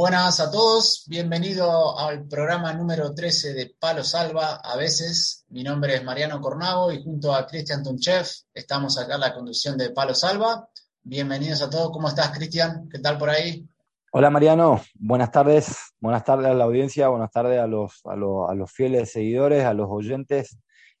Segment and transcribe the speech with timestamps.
[0.00, 4.58] Buenas a todos, bienvenido al programa número 13 de Palo Salva.
[4.64, 8.24] A veces, mi nombre es Mariano Cornago y junto a Cristian Tunchev
[8.54, 10.66] estamos acá en la conducción de Palo Salva.
[11.02, 12.88] Bienvenidos a todos, ¿cómo estás Cristian?
[12.90, 13.68] ¿Qué tal por ahí?
[14.10, 19.66] Hola Mariano, buenas tardes, buenas tardes a la audiencia, buenas tardes a los, fieles seguidores,
[19.66, 20.56] a los oyentes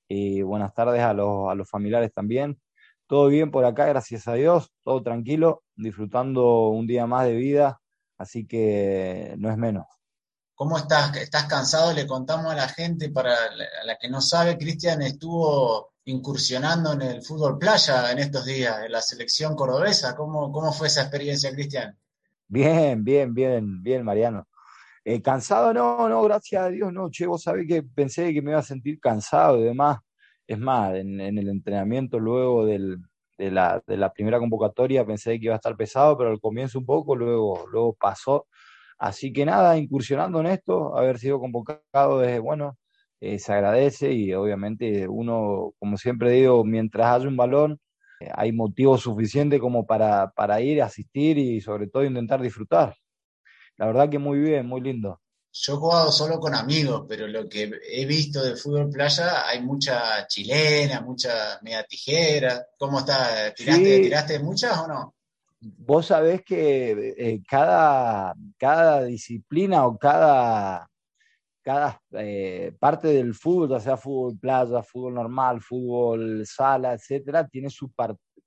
[0.08, 2.60] y buenas tardes a los familiares también.
[3.06, 7.79] Todo bien por acá, gracias a Dios, todo tranquilo, disfrutando un día más de vida,
[8.20, 9.86] así que no es menos.
[10.54, 11.16] ¿Cómo estás?
[11.16, 11.94] ¿Estás cansado?
[11.94, 13.34] Le contamos a la gente, para
[13.84, 18.92] la que no sabe, Cristian estuvo incursionando en el fútbol playa en estos días, en
[18.92, 20.14] la selección cordobesa.
[20.14, 21.96] ¿Cómo, cómo fue esa experiencia, Cristian?
[22.46, 24.46] Bien, bien, bien, bien, Mariano.
[25.02, 25.72] Eh, ¿Cansado?
[25.72, 27.08] No, no, gracias a Dios, no.
[27.08, 29.98] Che, vos sabés que pensé que me iba a sentir cansado y demás.
[30.46, 32.98] Es más, en el entrenamiento luego del,
[33.40, 36.78] de la, de la primera convocatoria pensé que iba a estar pesado, pero al comienzo
[36.78, 38.46] un poco, luego, luego pasó.
[38.98, 42.76] Así que nada, incursionando en esto, haber sido convocado es bueno,
[43.20, 47.80] eh, se agradece y obviamente uno, como siempre digo, mientras haya un balón,
[48.20, 52.94] eh, hay motivo suficiente como para, para ir, asistir y sobre todo intentar disfrutar.
[53.78, 55.20] La verdad que muy bien, muy lindo.
[55.52, 59.60] Yo he jugado solo con amigos, pero lo que he visto de fútbol playa hay
[59.60, 62.66] mucha chilena, mucha media tijera.
[62.78, 63.52] ¿Cómo está?
[63.52, 65.14] ¿Tiraste, ¿tiraste muchas o no?
[65.60, 70.88] Vos sabés que eh, cada, cada disciplina o cada,
[71.62, 77.70] cada eh, parte del fútbol, ya sea fútbol playa, fútbol normal, fútbol sala, etcétera, tiene
[77.70, 77.92] su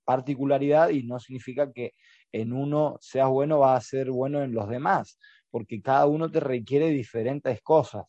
[0.05, 1.93] particularidad y no significa que
[2.31, 5.19] en uno seas bueno, va a ser bueno en los demás
[5.53, 8.05] porque cada uno te requiere diferentes cosas.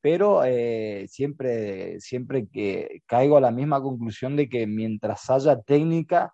[0.00, 6.32] Pero eh, siempre, siempre que caigo a la misma conclusión de que mientras haya técnica,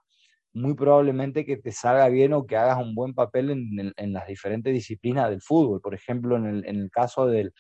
[0.53, 3.51] muy probablemente que te salga bien o que hagas un buen papel
[3.97, 5.81] en, las diferentes disciplinas del fútbol.
[5.81, 7.53] Por ejemplo, en el, caso del,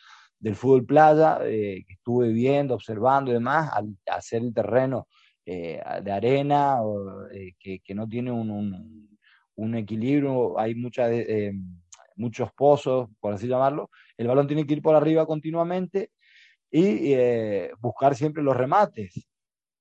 [0.54, 5.08] fútbol playa, eh, que estuve viendo, observando y demás, al hacer el terreno
[5.44, 6.78] eh, de arena,
[7.58, 11.08] que, no tiene un, equilibrio, hay mucha
[12.22, 16.10] muchos pozos, por así llamarlo, el balón tiene que ir por arriba continuamente
[16.70, 19.28] y eh, buscar siempre los remates.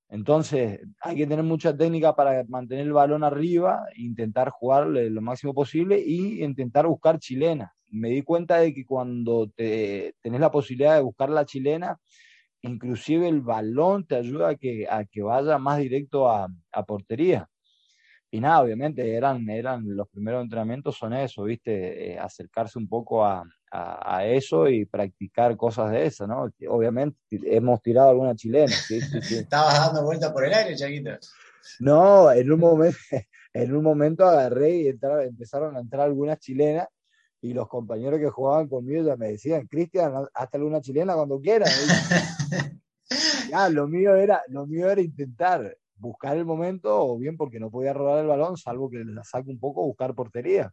[0.08, 5.54] Entonces, hay que tener mucha técnica para mantener el balón arriba, intentar jugar lo máximo
[5.54, 7.72] posible y intentar buscar chilena.
[7.88, 11.98] Me di cuenta de que cuando te, tenés la posibilidad de buscar la chilena,
[12.62, 17.48] inclusive el balón te ayuda a que, a que vaya más directo a, a portería
[18.34, 22.12] y nada, obviamente eran, eran los primeros entrenamientos son eso, ¿viste?
[22.12, 26.50] Eh, acercarse un poco a, a, eso y practicar cosas de eso, ¿no?
[26.68, 29.00] Obviamente hemos tirado alguna chilena, ¿sí?
[29.30, 31.10] ¿Estabas dando vuelta por el aire, Chaquito?
[31.80, 32.98] No, en un momento,
[33.52, 36.88] en un momento agarré y empezaron a entrar algunas chilenas
[37.42, 41.70] y los compañeros que jugaban conmigo ya me decían, Cristian, hasta alguna chilena cuando quieras.
[43.50, 47.70] ya, lo mío era, lo mío era intentar buscar el momento, o bien porque no
[47.70, 50.72] podía robar el balón, salvo que la saque un poco, buscar portería.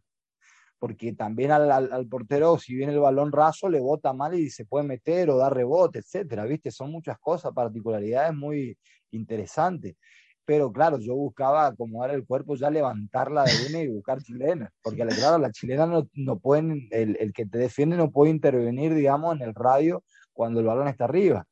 [0.78, 4.86] Porque también al, portero, si viene el balón raso, le bota mal y se puede
[4.86, 6.70] meter o dar rebote, etcétera, ¿viste?
[6.70, 8.76] Son muchas cosas, particularidades muy
[9.10, 9.96] interesantes.
[10.44, 14.72] Pero claro, yo buscaba acomodar el cuerpo, ya levantarla de una y buscar chilena.
[14.82, 18.94] Porque claro, la chilena no, no pueden, el, el que te defiende no puede intervenir,
[18.94, 20.02] digamos, en el radio
[20.32, 21.46] cuando el balón está arriba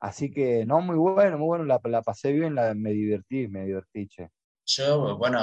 [0.00, 3.64] Así que, no, muy bueno, muy bueno, la, la pasé bien, la, me divertí, me
[3.64, 4.30] divertí, che.
[4.64, 5.40] Yo, bueno,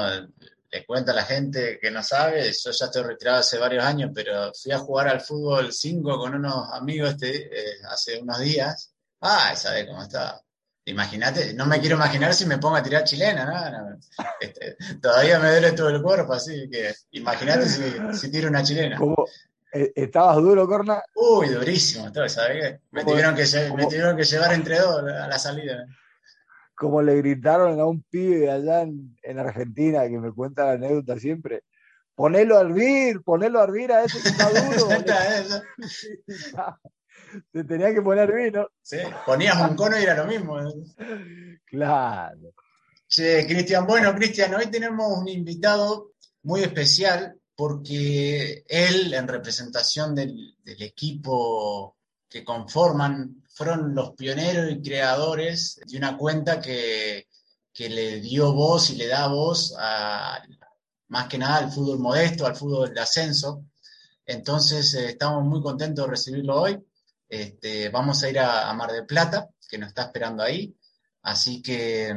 [0.71, 4.11] le cuento a la gente que no sabe, yo ya estoy retirado hace varios años,
[4.13, 8.93] pero fui a jugar al fútbol 5 con unos amigos este, eh, hace unos días.
[9.21, 10.41] Ah, ¿sabes cómo está?
[10.85, 13.97] Imagínate, no me quiero imaginar si me pongo a tirar chilena, ¿no?
[14.39, 17.81] Este, todavía me duele todo el cuerpo, así que imagínate si,
[18.13, 18.99] si tiro una chilena.
[19.75, 21.03] ¿Estabas duro, Corna?
[21.15, 22.79] Uy, durísimo, ¿sabes qué?
[22.91, 23.43] Me tuvieron, que,
[23.75, 25.85] me tuvieron que llevar entre dos a la salida.
[26.75, 31.63] Como le gritaron a un pibe allá en, Argentina, que me cuenta la anécdota siempre,
[32.15, 34.87] ponelo a hervir, ponelo a hervir a ese que está duro.
[37.51, 38.69] Te tenía que poner vino.
[38.81, 40.57] Sí, ponías un cono y era lo mismo.
[41.65, 42.53] Claro.
[43.07, 46.11] Che, Cristian, bueno, Cristian, hoy tenemos un invitado
[46.43, 51.95] muy especial porque él, en representación del, equipo
[52.29, 57.27] que conforman, fueron los pioneros y creadores de una cuenta que,
[57.77, 60.41] le dio voz y le da voz a,
[61.09, 63.65] más que nada al fútbol modesto, al fútbol de ascenso.
[64.25, 66.83] Entonces, eh, estamos muy contentos de recibirlo hoy.
[67.27, 70.75] Este, vamos a ir a, Mar del Plata, que nos está esperando ahí.
[71.21, 72.13] Así que,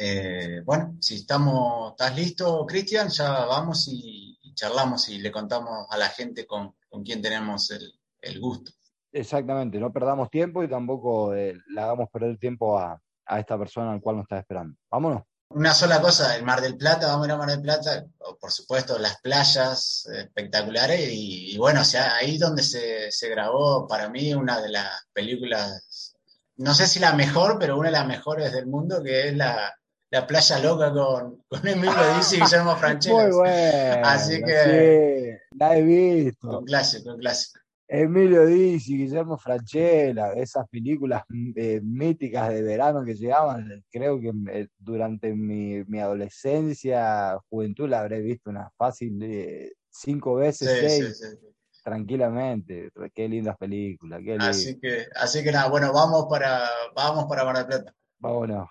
[0.00, 5.96] eh, bueno, si estamos, estás listo, Cristian, ya vamos y, charlamos y le contamos a
[5.96, 8.72] la gente con, con quién tenemos el, gusto.
[9.12, 13.92] Exactamente, no perdamos tiempo y tampoco eh, le hagamos perder tiempo a, a esta persona
[13.92, 14.76] al cual nos está esperando.
[14.90, 15.22] Vámonos.
[15.50, 18.04] Una sola cosa, el Mar del Plata, vamos a ir a Mar del Plata,
[18.38, 24.10] por supuesto las playas espectaculares y, bueno, o sea, ahí donde se, se, grabó para
[24.10, 26.14] mí una de las películas,
[26.56, 29.72] no sé si la mejor, pero una de las mejores del mundo, que es la,
[30.10, 33.22] la Playa Loca con, con Emilio Dizzi y Guillermo Franchella.
[33.22, 34.06] Muy bueno.
[34.06, 35.40] Así que...
[35.50, 36.58] Sí, la he visto.
[36.58, 37.60] Un clásico, un clásico.
[37.90, 41.22] Emilio Dizzi, Guillermo Franchella, esas películas
[41.56, 48.00] eh, míticas de verano que llegaban, creo que eh, durante mi, mi, adolescencia, juventud, la
[48.00, 51.38] habré visto una fácil de cinco veces, seis,
[51.82, 52.90] tranquilamente.
[53.14, 54.20] Qué lindas películas.
[54.22, 57.94] Qué así, que, así que nada, bueno, vamos para, vamos para Mar del Plata.
[58.18, 58.68] Vámonos.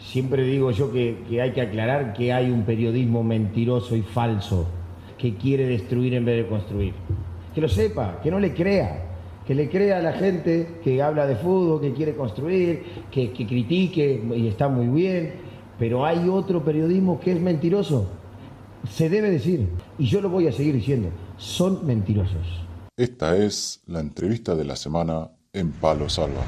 [0.00, 4.66] Siempre digo yo que, hay que aclarar que hay un periodismo mentiroso y falso
[5.16, 6.94] que quiere destruir en vez de construir
[7.54, 9.06] que lo sepa, que no le crea,
[9.46, 12.82] que le crea a la gente que habla de fútbol, que quiere construir,
[13.12, 15.34] que, critique y está muy bien,
[15.78, 18.08] pero hay otro periodismo que es mentiroso.
[18.90, 19.68] Se debe decir,
[19.98, 22.66] y yo lo voy a seguir diciendo, son mentirosos.
[22.96, 26.42] Esta es la entrevista de la semana en Palo Salva.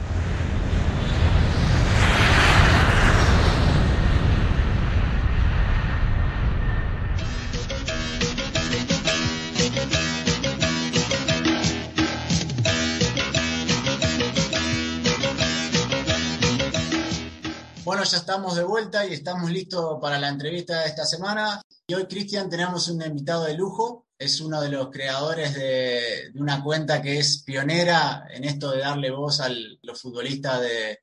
[18.56, 21.60] De vuelta y estamos listos para la entrevista de esta semana.
[21.86, 24.06] Y hoy, Cristian, tenemos un invitado de lujo.
[24.18, 29.10] Es uno de los creadores de, una cuenta que es pionera en esto de darle
[29.10, 29.48] voz a
[29.82, 30.98] los futbolistas de,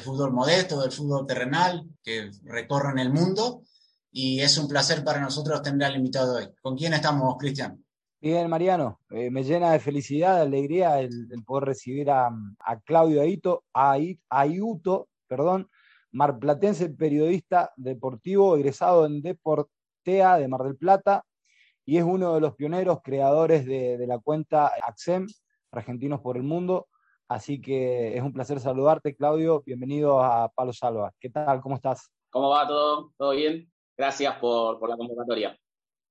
[0.00, 3.62] fútbol modesto, del fútbol terrenal, que recorren el mundo.
[4.10, 6.48] Y es un placer para nosotros tener al invitado hoy.
[6.62, 7.84] ¿Con quién estamos, Cristian?
[8.20, 12.30] Bien, Mariano, eh, me llena de felicidad, de alegría el, poder recibir a,
[12.84, 13.98] Claudio Aito, a,
[14.30, 15.68] Ayuto, perdón,
[16.14, 21.24] marplatense, periodista deportivo, egresado en Deportea de Mar del Plata,
[21.84, 25.26] y es uno de los pioneros creadores de, la cuenta AXEM,
[25.72, 26.86] Argentinos por el Mundo.
[27.28, 29.64] Así que es un placer saludarte, Claudio.
[29.66, 31.12] Bienvenido a Palo Salva.
[31.18, 31.60] ¿Qué tal?
[31.60, 32.10] ¿Cómo estás?
[32.30, 33.12] ¿Cómo va todo?
[33.18, 33.70] ¿Todo bien?
[33.96, 35.58] Gracias por, la convocatoria.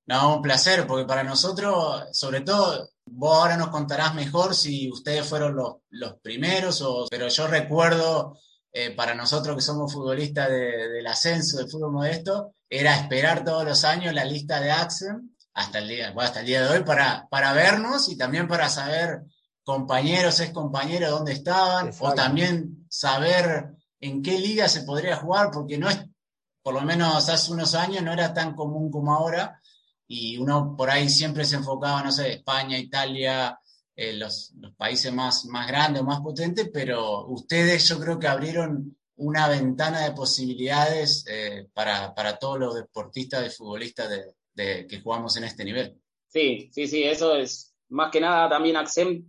[0.06, 5.28] No, un placer, porque para nosotros, sobre todo, vos ahora nos contarás mejor si ustedes
[5.28, 8.38] fueron los, los primeros, o, pero yo recuerdo
[8.76, 13.84] eh, para nosotros que somos futbolistas del ascenso del fútbol modesto, era esperar todos los
[13.84, 15.22] años la lista de Axel
[15.54, 19.22] hasta el día, hasta el día de hoy para, para vernos y también para saber
[19.64, 25.78] compañeros, ex compañeros, dónde estaban, o también saber en qué liga se podría jugar, porque
[25.78, 26.00] no es,
[26.62, 29.62] por lo menos hace unos años no era tan común como ahora,
[30.08, 33.58] y uno por ahí siempre se enfocaba, no sé, España, Italia,
[33.96, 38.98] eh, los, países más, más grandes o más potentes, pero ustedes yo creo que abrieron
[39.16, 44.10] una ventana de posibilidades eh, para, para, todos los deportistas y futbolistas
[44.54, 45.96] de, que jugamos en este nivel.
[46.28, 49.24] Sí, sí, sí, eso es más que nada también AXEM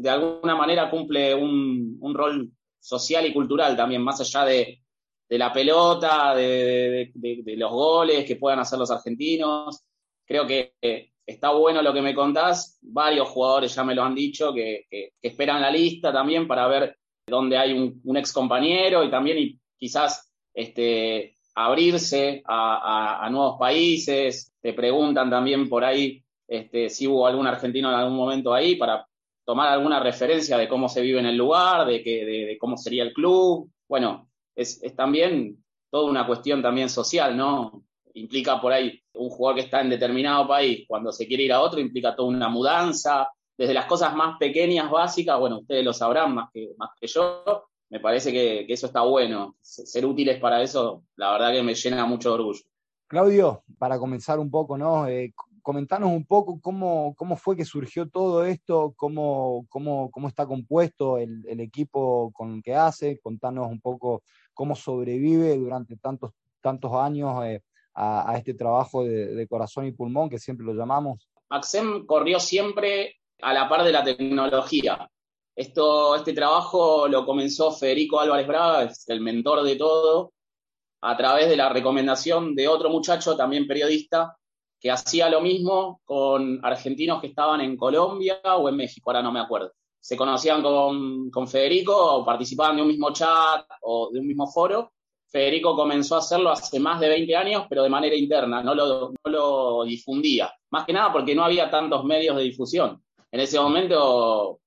[0.00, 4.82] de alguna manera cumple un, un rol social y cultural también, más allá de,
[5.28, 9.84] de la pelota, de, de, los goles que puedan hacer los argentinos.
[10.24, 10.72] Creo que
[11.30, 12.78] está bueno lo que me contás.
[12.82, 14.86] Varios jugadores ya me lo han dicho que,
[15.22, 16.96] esperan la lista también para ver
[17.26, 24.52] dónde hay un, ex compañero y también y quizás este, abrirse a, nuevos países.
[24.60, 29.06] Te preguntan también por ahí este, si hubo algún argentino en algún momento ahí para
[29.44, 33.12] tomar alguna referencia de cómo se vive en el lugar, de, de, cómo sería el
[33.12, 33.70] club.
[33.88, 37.84] Bueno, es, es también toda una cuestión también social, ¿no?
[38.14, 41.60] Implica por ahí un jugador que está en determinado país, cuando se quiere ir a
[41.60, 46.34] otro, implica toda una mudanza, desde las cosas más pequeñas, básicas, bueno, ustedes lo sabrán
[46.34, 51.04] más que, más que yo, me parece que, eso está bueno, ser útiles para eso,
[51.16, 52.60] la verdad que me llena mucho de orgullo.
[53.06, 55.08] Claudio, para comenzar un poco, ¿no?
[55.08, 60.46] Eh, comentanos un poco cómo, cómo fue que surgió todo esto, cómo, cómo, cómo está
[60.46, 64.22] compuesto el, equipo con el que hace, contanos un poco
[64.54, 67.62] cómo sobrevive durante tantos, tantos años eh,
[67.94, 71.28] a, este trabajo de, corazón y pulmón que siempre lo llamamos?
[71.48, 75.10] Axem corrió siempre a la par de la tecnología.
[75.54, 80.32] Esto, este trabajo lo comenzó Federico Álvarez Braga, el mentor de todo,
[81.02, 84.36] a través de la recomendación de otro muchacho, también periodista,
[84.80, 89.32] que hacía lo mismo con argentinos que estaban en Colombia o en México, ahora no
[89.32, 89.72] me acuerdo.
[90.00, 94.46] Se conocían con, con Federico o participaban de un mismo chat o de un mismo
[94.46, 94.92] foro.
[95.30, 99.12] Federico comenzó a hacerlo hace más de 20 años, pero de manera interna, no lo,
[99.24, 100.52] no lo difundía.
[100.70, 103.02] Más que nada porque no había tantos medios de difusión.
[103.30, 104.60] En ese momento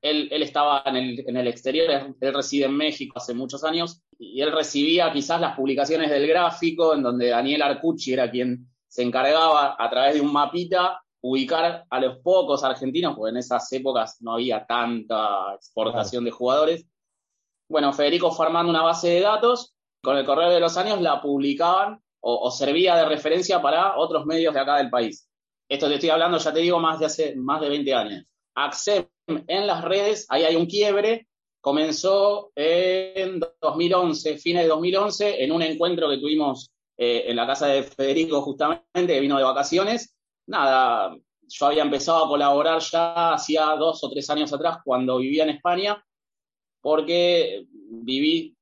[0.00, 4.02] él, él, estaba en el, en el, exterior, él reside en México hace muchos años,
[4.18, 9.02] y él recibía quizás las publicaciones del gráfico, en donde Daniel Arcucci era quien se
[9.02, 14.22] encargaba a través de un mapita ubicar a los pocos argentinos, porque en esas épocas
[14.22, 16.86] no había tanta exportación de jugadores.
[17.68, 21.20] Bueno, Federico fue armando una base de datos, con el correr de los años la
[21.20, 25.28] publicaban o, servía de referencia para otros medios de acá del país.
[25.68, 28.24] Esto te estoy hablando, ya te digo, más de hace más de 20 años.
[28.54, 31.28] Accem en las redes, ahí hay un quiebre,
[31.60, 37.68] comenzó en 2011, fines de 2011, en un encuentro que tuvimos eh, en la casa
[37.68, 40.16] de Federico justamente, que vino de vacaciones.
[40.46, 45.44] Nada, yo había empezado a colaborar ya hacía dos o tres años atrás cuando vivía
[45.44, 46.04] en España,
[46.80, 48.57] porque viví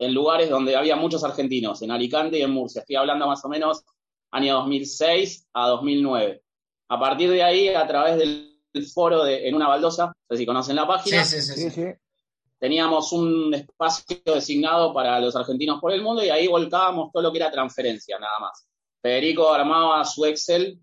[0.00, 2.80] en lugares donde había muchos argentinos, en Alicante y en Murcia.
[2.80, 3.84] Estoy hablando más o menos
[4.30, 6.42] año 2006 a 2009.
[6.88, 10.46] A partir de ahí, a través del foro de, en una baldosa, no sé si
[10.46, 11.22] conocen la página.
[11.22, 11.84] Sí, sí, sí, sí.
[12.58, 17.30] Teníamos un espacio designado para los argentinos por el mundo y ahí volcábamos todo lo
[17.30, 18.66] que era transferencia, nada más.
[19.02, 20.80] Federico armaba su Excel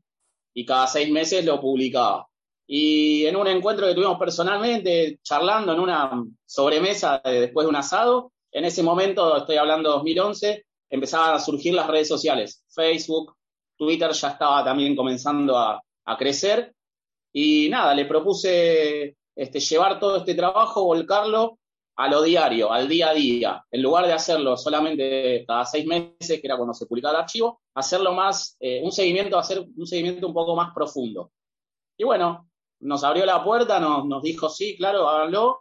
[0.53, 2.27] y cada seis meses lo publicaba.
[2.67, 7.75] Y en un encuentro que tuvimos personalmente, charlando en una sobremesa de, después de un
[7.77, 12.63] asado, en ese momento, estoy hablando de 2011, empezaban a surgir las redes sociales.
[12.69, 13.35] Facebook,
[13.77, 15.81] Twitter ya estaba también comenzando a,
[16.17, 16.73] crecer
[17.33, 21.59] y nada, le propuse este, llevar todo este trabajo, volcarlo
[21.97, 26.39] a lo diario, al día a día, en lugar de hacerlo solamente cada seis meses,
[26.39, 30.27] que era cuando se publicaba el archivo, hacerlo más, eh, un seguimiento, hacer un seguimiento
[30.27, 31.31] un poco más profundo.
[31.97, 32.49] Y bueno,
[32.79, 35.59] nos abrió la puerta, nos, nos dijo, sí, claro, háganlo.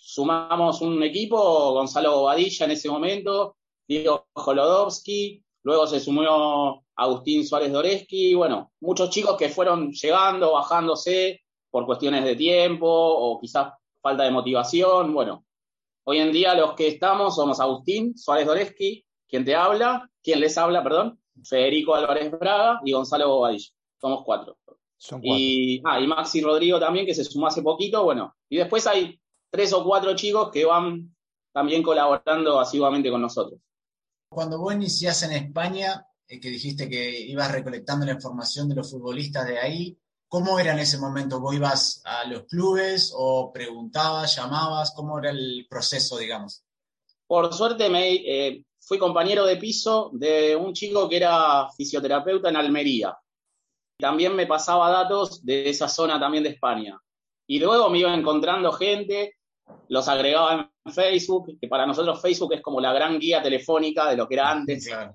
[0.00, 7.72] Sumamos un equipo, Gonzalo Bobadilla en ese momento, Diego Jolodowski, luego se sumó Agustín Suárez
[7.72, 14.22] Doreski, bueno, muchos chicos que fueron llegando, bajándose por cuestiones de tiempo o quizás falta
[14.22, 15.12] de motivación.
[15.12, 15.44] Bueno,
[16.04, 20.56] hoy en día los que estamos somos Agustín Suárez Doreski, quien te habla, quien les
[20.56, 23.70] habla, perdón, Federico Álvarez Braga y Gonzalo Bobadilla.
[24.00, 24.56] Somos cuatro.
[24.96, 25.38] Son cuatro.
[25.38, 28.34] Y, ah, y Maxi Rodrigo también, que se sumó hace poquito, bueno.
[28.48, 31.14] Y después hay tres o cuatro chicos que van
[31.52, 33.60] también colaborando asiduamente con nosotros.
[34.30, 38.90] Cuando vos iniciás en España, eh, que dijiste que ibas recolectando la información de los
[38.90, 41.40] futbolistas de ahí, ¿cómo era en ese momento?
[41.40, 44.92] ¿Vos ibas a los clubes o preguntabas, llamabas?
[44.94, 46.62] ¿Cómo era el proceso, digamos?
[47.26, 52.56] Por suerte me eh, fui compañero de piso de un chico que era fisioterapeuta en
[52.56, 53.18] Almería.
[53.98, 57.00] También me pasaba datos de esa zona también de España.
[57.46, 59.37] Y luego me iba encontrando gente,
[59.88, 64.16] los agregaba en Facebook, que para nosotros Facebook es como la gran guía telefónica de
[64.16, 64.86] lo que era antes.
[64.86, 65.14] Claro.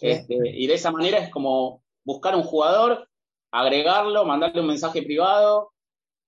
[0.00, 3.08] Este, y de esa manera es como buscar un jugador,
[3.50, 5.72] agregarlo, mandarle un mensaje privado,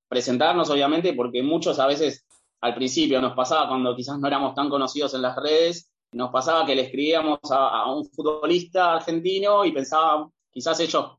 [0.09, 2.26] presentarnos obviamente, porque muchos a veces
[2.61, 6.67] al principio nos pasaba cuando quizás no éramos tan conocidos en las redes, nos pasaba
[6.67, 11.17] que le escribíamos a, a un futbolista argentino y pensaban, quizás ellos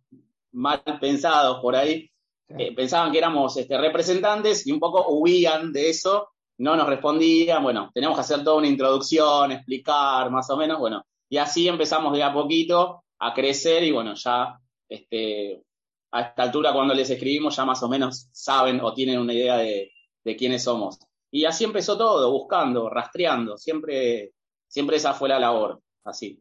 [0.51, 2.09] mal pensados por ahí,
[2.49, 7.63] eh, pensaban que éramos este, representantes y un poco huían de eso, no nos respondían,
[7.63, 12.13] bueno, teníamos que hacer toda una introducción, explicar más o menos, bueno, y así empezamos
[12.13, 15.63] de a poquito a crecer y bueno, ya este,
[16.11, 19.57] a esta altura cuando les escribimos ya más o menos saben o tienen una idea
[19.57, 19.91] de,
[20.23, 20.99] de quiénes somos.
[21.31, 24.33] Y así empezó todo, buscando, rastreando, siempre,
[24.67, 26.39] siempre esa fue la labor, así.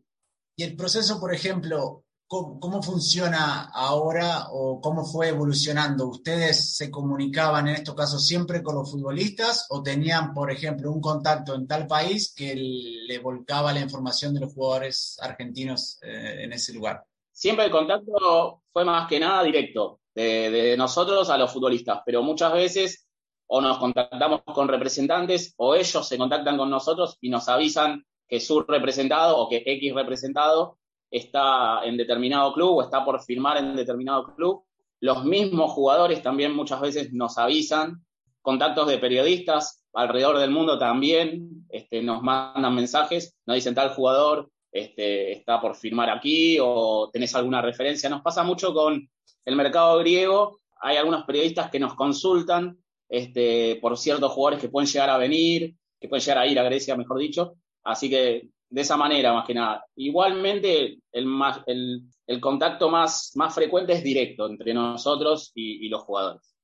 [0.57, 6.09] Y el proceso, por ejemplo, ¿cómo, ¿cómo, funciona ahora o cómo fue evolucionando?
[6.09, 11.03] ¿Ustedes se comunicaban en estos casos siempre con los futbolistas o tenían, por ejemplo, un
[11.03, 16.55] contacto en tal país que le volcaba la información de los jugadores argentinos eh, en
[16.55, 17.05] ese lugar?
[17.31, 22.23] Siempre el contacto fue más que nada directo, de, de nosotros a los futbolistas, pero
[22.23, 23.07] muchas veces
[23.47, 28.41] o nos contactamos con representantes o ellos se contactan con nosotros y nos avisan que
[28.41, 30.79] su representado o que X representado
[31.12, 34.64] está en determinado club o está por firmar en determinado club.
[34.99, 38.02] Los mismos jugadores también muchas veces nos avisan,
[38.40, 44.50] contactos de periodistas alrededor del mundo también este, nos mandan mensajes, nos dicen tal jugador
[44.73, 48.09] este, está por firmar aquí o tenés alguna referencia.
[48.09, 49.07] Nos pasa mucho con
[49.45, 52.78] el mercado griego, hay algunos periodistas que nos consultan
[53.09, 56.62] este, por ciertos jugadores que pueden llegar a venir, que pueden llegar a ir a
[56.62, 57.57] Grecia, mejor dicho.
[57.85, 59.85] Así que de esa manera, más que nada.
[59.97, 65.91] Igualmente, el, más, el, el contacto más, más frecuente es directo entre nosotros y, y,
[65.91, 66.55] los jugadores.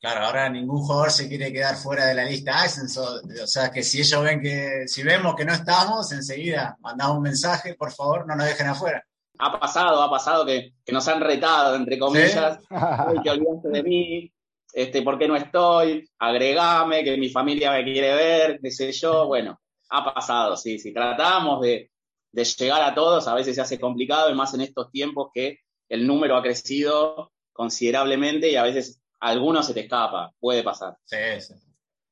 [0.00, 4.00] Claro, ahora ningún jugador se quiere quedar fuera de la lista O sea, que si
[4.00, 8.34] ellos ven que, si vemos que no estamos, enseguida mandamos un mensaje, por favor, no
[8.34, 9.04] nos dejen afuera.
[9.38, 12.66] Ha pasado, ha pasado que, que nos han retado, entre comillas, ¿Sí?
[13.22, 14.32] que olvidaste de mí,
[14.72, 16.08] este, ¿por qué no estoy?
[16.18, 19.26] Agregame, que mi familia me quiere ver, qué sé yo.
[19.26, 20.92] Bueno, ha pasado, sí, sí.
[20.92, 21.90] Tratamos de,
[22.32, 25.58] de llegar a todos, a veces se hace complicado, y más en estos tiempos que
[25.88, 30.96] el número ha crecido considerablemente y a veces alguno se te escapa, puede pasar.
[31.04, 31.54] Sí, sí.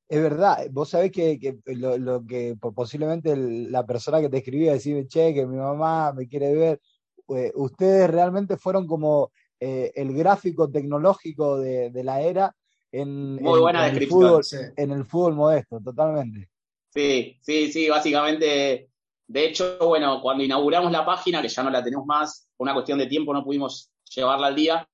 [0.08, 4.38] Es verdad, vos sabés que, que lo, lo, que posiblemente el, la persona que te
[4.38, 6.80] escribía decía, che, que mi mamá me quiere ver,
[7.28, 9.30] eh, ustedes realmente fueron como
[9.60, 12.56] eh, el gráfico tecnológico de, de la era
[12.90, 14.56] en, Muy buena en, descripción, el fútbol, sí.
[14.76, 16.48] en el fútbol modesto, totalmente.
[16.90, 18.90] Sí, sí, sí, básicamente.
[19.26, 22.74] De hecho, bueno, cuando inauguramos la página, que ya no la tenemos más, por una
[22.74, 24.88] cuestión de tiempo no pudimos llevarla al día,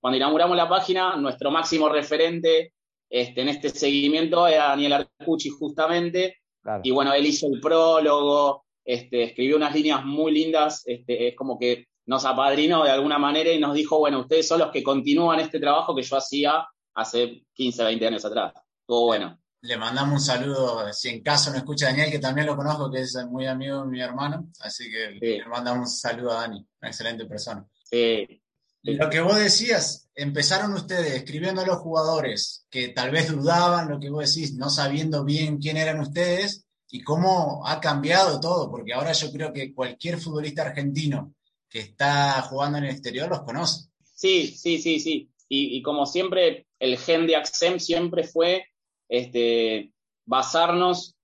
[0.00, 2.72] cuando inauguramos la página, nuestro máximo referente
[3.10, 6.36] este, en este seguimiento era Daniel Arcucci, justamente.
[6.62, 6.82] Claro.
[6.84, 11.58] Y bueno, él hizo el prólogo, este, escribió unas líneas muy lindas, este, es como
[11.58, 15.40] que nos apadrinó de alguna manera y nos dijo, bueno, ustedes son los que continúan
[15.40, 18.52] este trabajo que yo hacía hace 15, 20 años atrás.
[18.80, 19.38] Estuvo bueno.
[19.60, 22.90] Le mandamos un saludo, si en caso no escucha a Daniel, que también lo conozco,
[22.90, 25.38] que es muy amigo de mi hermano, así que sí.
[25.38, 27.66] le mandamos un saludo a Dani, una excelente persona.
[27.82, 28.40] Sí.
[28.82, 33.98] Lo que vos decías, empezaron ustedes escribiendo a los jugadores que tal vez dudaban lo
[33.98, 38.94] que vos decís, no sabiendo bien quién eran ustedes y cómo ha cambiado todo, porque
[38.94, 41.34] ahora yo creo que cualquier futbolista argentino
[41.68, 43.88] que está jugando en el exterior los conoce.
[44.14, 45.30] Sí, sí, sí, sí.
[45.48, 48.64] Y, y como siempre, el gen de Axem siempre fue
[49.08, 49.92] este,
[50.26, 51.16] basarnos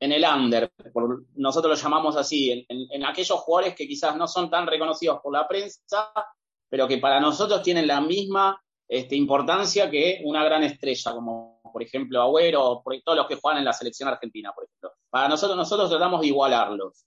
[0.00, 0.72] en el under,
[1.34, 5.46] nosotros lo llamamos así, en, aquellos jugadores que quizás no son tan reconocidos por la
[5.48, 6.12] prensa,
[6.68, 11.82] pero que para nosotros tienen la misma este, importancia que una gran estrella, como por
[11.82, 14.92] ejemplo Agüero, o todos los que juegan en la selección argentina, por ejemplo.
[15.10, 17.04] Para nosotros, nosotros tratamos de igualarlos.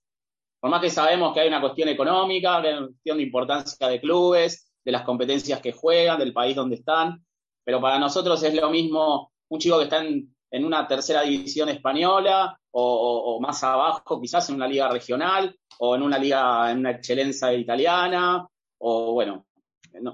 [0.60, 3.88] Por más que sabemos que hay una cuestión económica, que hay una cuestión de importancia
[3.88, 7.26] de clubes, de las competencias que juegan, del país donde están,
[7.64, 11.70] pero para nosotros es lo mismo un chico que está en, en una tercera división
[11.70, 16.72] española o, o, o, más abajo, quizás en una liga regional o en una liga,
[16.72, 18.48] en una excelencia italiana,
[18.80, 19.46] o bueno,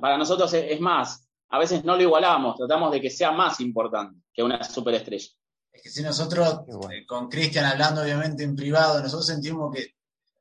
[0.02, 3.60] para nosotros es, es más, a veces no lo igualamos, tratamos de que sea más
[3.60, 5.30] importante que una superestrella.
[5.71, 6.91] Es que si nosotros, bueno.
[6.91, 9.93] eh, con Cristian hablando obviamente en privado, nosotros sentimos que,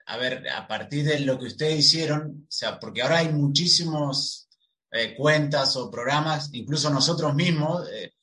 [0.07, 4.49] a ver, a partir de lo que ustedes hicieron, o sea, porque ahora hay muchísimos
[4.91, 8.16] eh, cuentas o programas, incluso nosotros mismos, eh,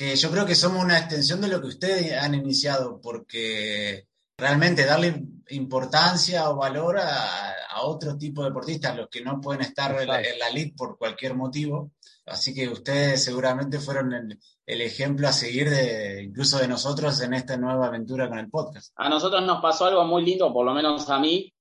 [0.00, 4.86] que yo creo que somos una extensión de lo que ustedes han iniciado, porque realmente
[4.86, 10.00] darle importancia o valor a, a otro tipo de deportistas, los que no pueden estar
[10.00, 11.90] en la, en la, por cualquier motivo.
[12.24, 17.34] Así que ustedes seguramente fueron el, el, ejemplo a seguir de incluso de nosotros en
[17.34, 18.94] esta nueva aventura con el podcast.
[18.96, 21.52] A nosotros nos pasó algo muy lindo, por lo menos a mí,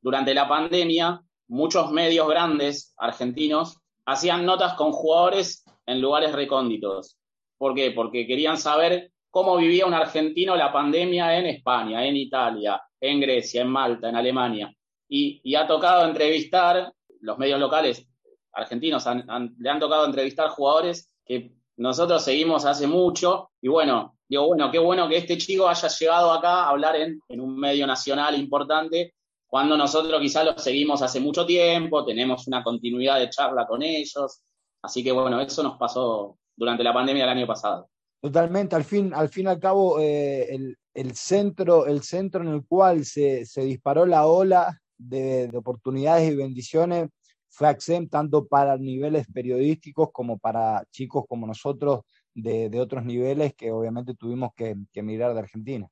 [0.00, 3.76] durante la pandemia, muchos medios grandes argentinos
[4.06, 7.18] hacían notas con jugadores en lugares recónditos.
[7.62, 7.92] ¿Por qué?
[7.92, 13.62] Porque querían saber cómo vivía un argentino la pandemia en España, en Italia, en Grecia,
[13.62, 14.74] en Malta, en Alemania.
[15.08, 18.04] Y, ha tocado entrevistar, los medios locales
[18.52, 23.52] argentinos le han tocado entrevistar jugadores que nosotros seguimos hace mucho.
[23.60, 27.20] Y bueno, digo, bueno, qué bueno que este chico haya llegado acá a hablar en,
[27.28, 29.14] en un medio nacional importante,
[29.46, 34.42] cuando nosotros quizás los seguimos hace mucho tiempo, tenemos una continuidad de charla con ellos.
[34.82, 37.88] Así que bueno, eso nos pasó durante la pandemia del año pasado.
[38.20, 42.48] Totalmente, al fin, al fin y al cabo, eh, el, el, centro, el centro en
[42.48, 47.08] el cual se, se disparó la ola de, de, oportunidades y bendiciones
[47.48, 52.00] fue AXEM tanto para niveles periodísticos como para chicos como nosotros
[52.32, 55.88] de, de otros niveles que obviamente tuvimos que, que, emigrar de Argentina.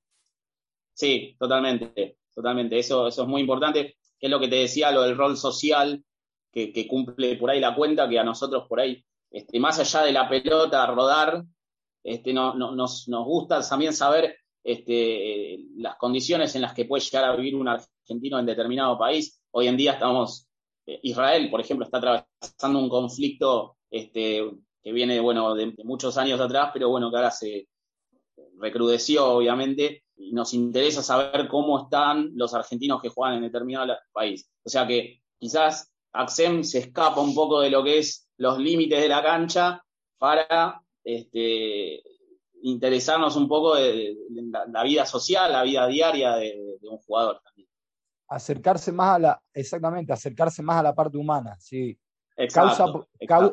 [0.94, 2.78] Sí, totalmente, totalmente.
[2.78, 6.02] Eso, eso es muy importante, que es lo que te decía, lo del rol social
[6.52, 10.02] que, que cumple por ahí la cuenta, que a nosotros por ahí, este, más allá
[10.02, 11.44] de la pelota, rodar,
[12.02, 17.24] este, no, no, nos, gusta también saber este, las condiciones en las que puede llegar
[17.24, 19.40] a vivir un argentino en determinado país.
[19.52, 20.48] Hoy en día estamos,
[20.86, 26.40] eh, Israel, por ejemplo, está atravesando un conflicto que viene bueno, de, de, muchos años
[26.40, 27.68] atrás, pero bueno, que ahora se
[28.58, 34.50] recrudeció, obviamente, y nos interesa saber cómo están los argentinos que juegan en determinado país.
[34.62, 38.98] O sea que quizás Axem se escapa un poco de lo que es los límites
[38.98, 39.84] de la cancha
[40.16, 42.02] para este,
[42.62, 46.88] interesarnos un poco de, de, de la, la, vida social, la vida diaria de, de,
[46.88, 47.68] un jugador también.
[48.28, 51.98] Acercarse más a la, exactamente, acercarse más a la parte humana, sí.
[52.50, 52.86] causa,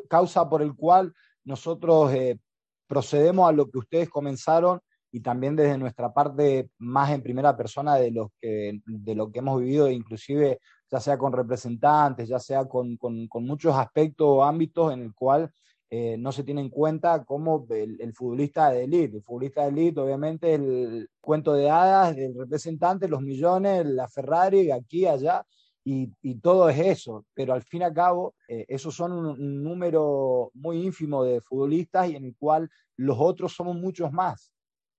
[0.08, 2.40] causa por el cual nosotros eh,
[2.88, 4.80] procedemos a lo que ustedes comenzaron
[5.12, 9.40] y también desde nuestra parte más en primera persona de, los que, de lo que
[9.40, 14.94] hemos vivido, inclusive ya sea con representantes, ya sea con, con, muchos aspectos o ámbitos
[14.94, 15.52] en el cual
[15.90, 19.18] eh, no se tiene en cuenta como el, futbolista de élite.
[19.18, 24.72] El futbolista de élite, obviamente, el cuento de hadas del representante, los millones, la Ferrari,
[24.72, 25.46] aquí, allá,
[25.84, 27.26] y, y todo es eso.
[27.34, 32.10] Pero al fin y al cabo, eh, esos son un, número muy ínfimo de futbolistas
[32.10, 34.52] y en el cual los otros somos muchos más.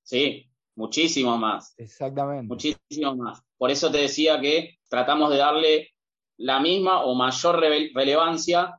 [0.03, 1.75] Sí, muchísimo más.
[1.77, 2.47] Exactamente.
[2.47, 3.43] Muchísimo más.
[3.59, 5.89] Por eso te decía que tratamos de darle
[6.39, 8.79] la misma o mayor relevancia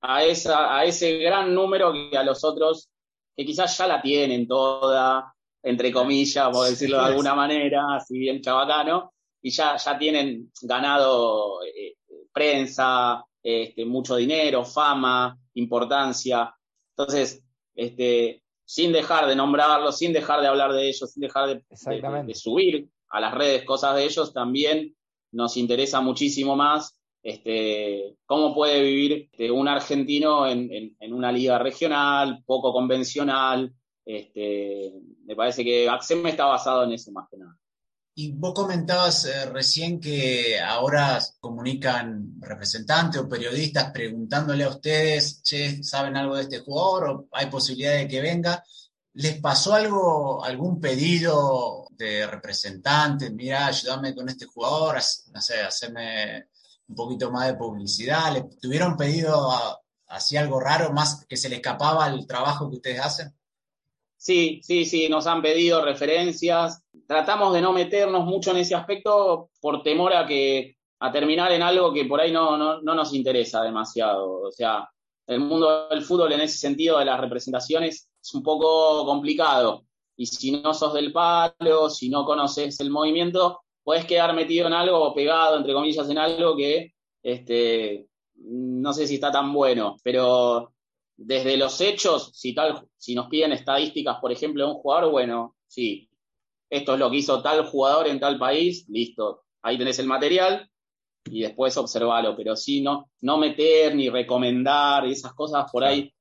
[0.00, 2.90] a, esa, a ese gran número que a los otros,
[3.36, 8.40] que quizás ya la tienen toda, entre comillas, por decirlo de alguna manera, así bien
[8.40, 11.94] chabacano, y ya, ya tienen ganado eh,
[12.32, 16.52] prensa, este, mucho dinero, fama, importancia.
[16.96, 17.40] Entonces,
[17.72, 22.88] este, sin dejar de nombrarlos, sin dejar de hablar de ellos, sin dejar de, subir
[23.08, 24.94] a las redes cosas de ellos, también
[25.32, 32.44] nos interesa muchísimo más este, cómo puede vivir este, un argentino en, una liga regional,
[32.46, 33.72] poco convencional.
[34.04, 34.92] Este,
[35.24, 37.58] me parece que Axem está basado en eso más que nada.
[38.22, 45.82] Y vos comentabas eh, recién que ahora comunican representantes o periodistas preguntándole a ustedes, che,
[45.82, 48.62] ¿saben algo de este jugador o hay posibilidad de que venga?
[49.14, 53.32] ¿Les pasó algo, algún pedido de representantes?
[53.32, 54.96] Mira, ayúdame con este jugador,
[55.32, 56.48] no sé, hacerme
[56.88, 58.34] un poquito más de publicidad.
[58.34, 59.50] ¿Les tuvieron pedido
[60.08, 63.34] así algo raro, más que se le escapaba el trabajo que ustedes hacen?
[64.20, 66.82] Sí, sí, sí, nos han pedido referencias.
[67.10, 71.60] Tratamos de no meternos mucho en ese aspecto por temor a que a terminar en
[71.60, 74.42] algo que por ahí no, no, no nos interesa demasiado.
[74.42, 74.88] O sea,
[75.26, 79.86] el mundo del fútbol en ese sentido de las representaciones es un poco complicado.
[80.16, 84.74] Y si no sos del palo, si no conoces el movimiento, puedes quedar metido en
[84.74, 86.92] algo pegado, entre comillas, en algo que
[87.24, 89.96] este, no sé si está tan bueno.
[90.04, 90.74] Pero
[91.16, 95.56] desde los hechos, si, tal, si nos piden estadísticas, por ejemplo, de un jugador, bueno,
[95.66, 96.08] sí,
[96.70, 100.70] esto es lo que hizo tal jugador en tal país, listo, ahí tenés el material
[101.24, 106.12] y después observalo, pero sí, no, no meter ni recomendar, esas cosas por ahí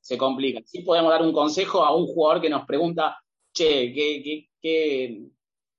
[0.00, 0.64] se complican.
[0.66, 3.18] Sí podemos dar un consejo a un jugador que nos pregunta,
[3.52, 5.22] che, ¿qué, qué,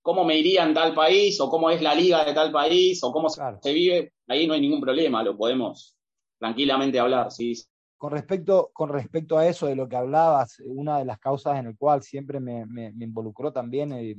[0.02, 1.40] cómo me iría en tal país?
[1.42, 3.04] o cómo es la liga de tal país?
[3.04, 5.96] o cómo se vive, ahí no hay ningún problema, lo podemos
[6.38, 7.54] tranquilamente hablar, sí.
[8.00, 11.66] Con respecto, con respecto a eso de lo que hablabas, una de las causas en
[11.66, 14.16] el cual siempre me, me, involucró también eh,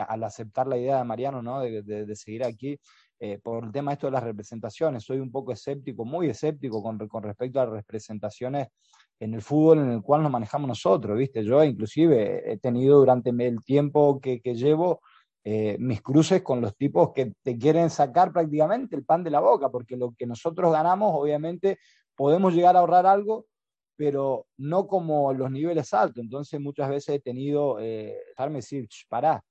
[0.00, 1.60] al aceptar la idea de Mariano ¿no?
[1.60, 2.80] de, de, seguir aquí,
[3.20, 6.96] eh, por el tema esto de las representaciones, soy un poco escéptico, muy escéptico con,
[7.06, 8.68] con respecto a las representaciones
[9.20, 11.44] en el fútbol en el cual nos manejamos nosotros, ¿viste?
[11.44, 15.02] Yo inclusive he tenido durante el tiempo que, que llevo
[15.44, 19.38] eh, mis cruces con los tipos que te quieren sacar prácticamente el pan de la
[19.38, 21.78] boca, porque lo que nosotros ganamos obviamente
[22.16, 23.46] podemos llegar a ahorrar algo,
[23.96, 26.22] pero no como los niveles altos.
[26.22, 29.42] Entonces muchas veces he tenido, eh, dejarme decir, pará.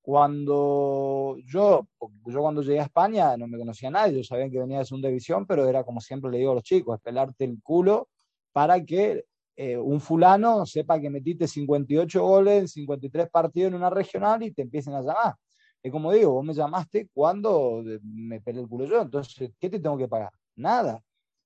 [0.00, 1.86] Cuando yo,
[2.26, 5.08] yo cuando llegué a España no me conocía nadie, yo sabía que venía de segunda
[5.08, 8.08] división, pero era como siempre le digo a los chicos, pelarte el culo
[8.52, 13.90] para que eh, un fulano sepa que metiste 58 goles en 53 partidos en una
[13.90, 15.36] regional y te empiecen a llamar.
[15.82, 19.78] Es como digo, vos me llamaste cuando me pelé el culo yo, entonces, ¿qué te
[19.78, 20.32] tengo que pagar?
[20.56, 21.02] Nada.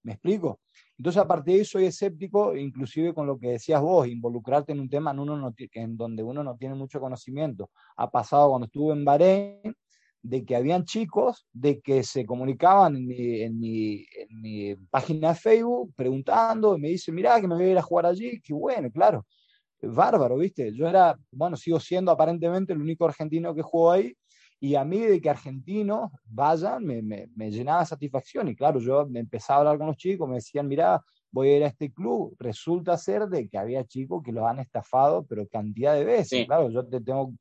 [0.07, 0.61] ¿Me explico?
[0.97, 4.79] Entonces, a partir de ahí soy escéptico, inclusive con lo que decías vos, involucrarte en
[4.79, 7.71] un tema en, donde uno no tiene mucho conocimiento.
[7.97, 9.77] Ha pasado cuando estuve en Bahrein,
[10.23, 16.77] de que habían chicos de que se comunicaban en mi, en página de Facebook preguntando,
[16.77, 19.27] y me dicen, mirá, que me voy a ir a jugar allí, qué bueno, claro,
[19.83, 20.73] bárbaro, ¿viste?
[20.73, 24.14] Yo era, bueno, sigo siendo aparentemente el único argentino que jugó ahí,
[24.59, 28.49] y a mí de que argentinos vayan me, me, me, llenaba de satisfacción.
[28.49, 31.57] Y claro, yo me empezaba a hablar con los chicos, me decían, mira, voy a
[31.59, 32.35] ir a este club.
[32.38, 36.47] Resulta ser de que había chicos que los han estafado, pero cantidad de veces.
[36.47, 37.35] Claro, yo te tengo...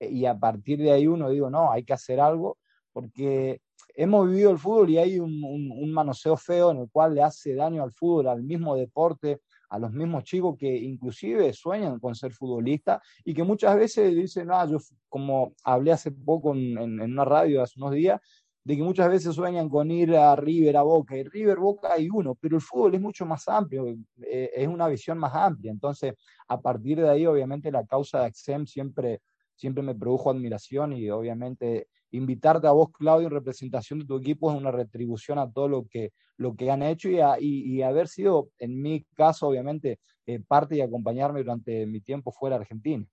[0.00, 2.58] y a partir de ahí uno digo, no, hay que hacer algo,
[2.92, 3.60] porque
[3.94, 7.22] hemos vivido el fútbol y hay un, un, un manoseo feo en el cual le
[7.22, 9.40] hace daño al fútbol, al mismo deporte,
[9.72, 14.50] a los mismos chicos que inclusive sueñan con ser futbolistas y que muchas veces dicen,
[14.52, 14.76] ah, yo
[15.08, 18.20] como hablé hace poco en, en, una radio hace unos días,
[18.64, 22.10] de que muchas veces sueñan con ir a River, a Boca, y River, Boca hay
[22.10, 23.86] uno, pero el fútbol es mucho más amplio,
[24.20, 26.14] eh, es una visión más amplia, entonces
[26.48, 29.22] a partir de ahí obviamente la causa de Axem siempre,
[29.56, 34.52] siempre me produjo admiración y obviamente invitarte a vos, Claudio, en representación de tu equipo
[34.52, 38.80] es una retribución a todo lo que, lo que han hecho y, haber sido, en
[38.80, 43.06] mi caso, obviamente, eh, parte y acompañarme durante mi tiempo fuera de Argentina.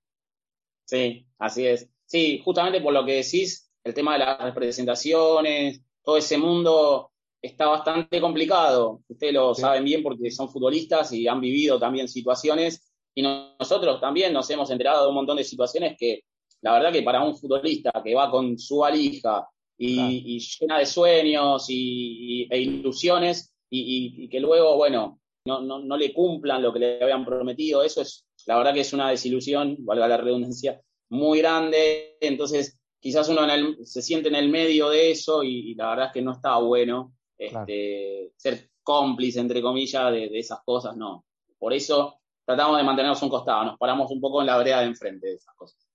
[0.85, 1.89] Sí, así es.
[2.05, 7.11] Sí, justamente por lo que decís, el tema de las representaciones, todo ese mundo
[7.41, 9.01] está bastante complicado.
[9.07, 14.33] Ustedes lo saben bien porque son futbolistas y han vivido también situaciones y nosotros también
[14.33, 16.23] nos hemos enterado de un montón de situaciones que
[16.61, 19.47] la verdad que para un futbolista que va con su valija
[19.79, 26.61] y, llena de sueños y, e ilusiones y, que luego, bueno, no, no, le cumplan
[26.61, 30.17] lo que le habían prometido, eso es, la verdad que es una desilusión, valga la
[30.17, 32.17] redundancia, muy grande.
[32.19, 33.41] Entonces, quizás uno
[33.83, 37.13] se siente en el medio de eso y, la verdad es que no está bueno
[37.37, 41.25] este, ser cómplice, entre comillas, de, de, esas cosas, no.
[41.57, 44.87] Por eso tratamos de mantenernos un costado, nos paramos un poco en la vereda de
[44.87, 45.87] enfrente de esas cosas.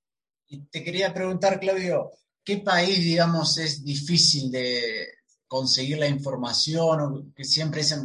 [0.46, 2.10] Y te quería preguntar, Claudio,
[2.44, 5.08] ¿qué país, digamos, es difícil de
[5.46, 8.04] conseguir la información o que siempre dicen,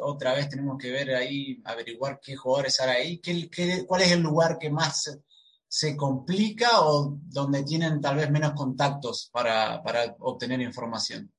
[0.00, 3.18] otra vez tenemos que ver ahí, averiguar qué jugadores hay ahí?
[3.20, 5.20] ¿Qué, cuál es el lugar que más
[5.66, 11.32] se, complica o donde tienen tal vez menos contactos para, para obtener información?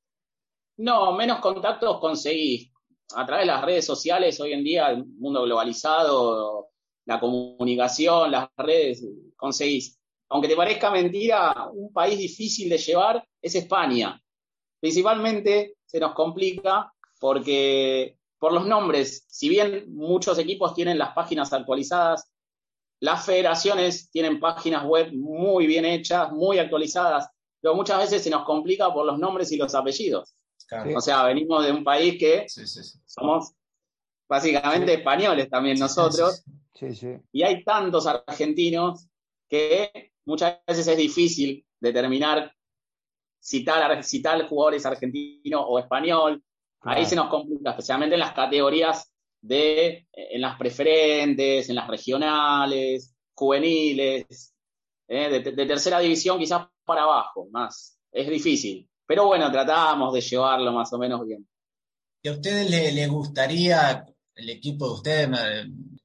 [0.78, 2.72] No, menos contactos conseguís.
[3.16, 6.70] A través de las redes sociales, hoy en día, el mundo globalizado,
[7.06, 9.04] la comunicación, las redes,
[9.36, 9.99] conseguís
[10.30, 14.22] aunque te parezca mentira, un país difícil de llevar es España.
[14.80, 21.52] Principalmente se nos complica porque por los nombres, si bien muchos equipos tienen las páginas
[21.52, 22.32] actualizadas,
[23.02, 27.28] las federaciones tienen páginas web muy bien hechas, muy actualizadas,
[27.60, 30.36] pero muchas veces se nos complica por los nombres y los apellidos.
[30.96, 32.46] O sea, venimos de un país que
[33.06, 33.54] somos
[34.28, 36.44] básicamente españoles también nosotros,
[37.34, 39.08] y hay tantos argentinos
[39.50, 42.54] que muchas veces es difícil determinar
[43.40, 46.44] si tal, si tal jugador es argentino o español.
[46.82, 49.12] Ahí se nos complica, especialmente en las categorías
[49.42, 54.54] de, eh, en las preferentes, en las regionales, juveniles,
[55.08, 57.98] eh, de, tercera división quizás para abajo, más.
[58.12, 58.88] Es difícil.
[59.06, 61.48] Pero bueno, tratamos de llevarlo más o menos bien.
[62.22, 65.30] ¿Y a ustedes les gustaría, el equipo de ustedes,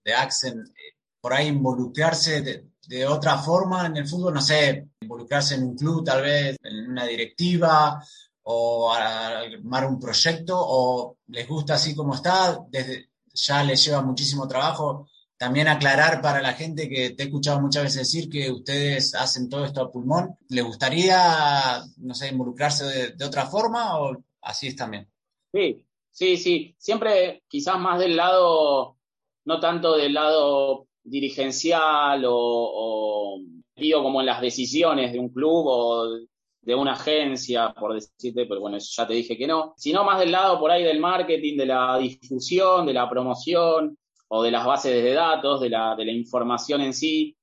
[0.05, 4.89] de Axen, eh, por ahí involucrarse de, de otra forma en el fútbol, no sé,
[5.01, 8.03] involucrarse en un club, tal vez en una directiva
[8.43, 14.47] o armar un proyecto o les gusta así como está, desde ya les lleva muchísimo
[14.47, 15.09] trabajo.
[15.37, 19.49] También aclarar para la gente que te he escuchado muchas veces decir que ustedes hacen
[19.49, 20.39] todo esto a pulmón.
[20.49, 25.11] ¿Les gustaría, no sé, involucrarse de, de otra forma o así es también?
[25.53, 26.75] Sí, sí, sí.
[26.79, 28.97] Siempre quizás más del lado,
[29.45, 33.39] no tanto del lado dirigencial o,
[33.77, 36.19] digo como en las decisiones de un club o
[36.63, 40.19] de una agencia, por decirte, pero bueno, eso ya te dije que no, sino más
[40.19, 44.65] del lado por ahí del marketing, de la difusión, de la promoción o de las
[44.65, 47.37] bases de datos, de la, de la información en sí.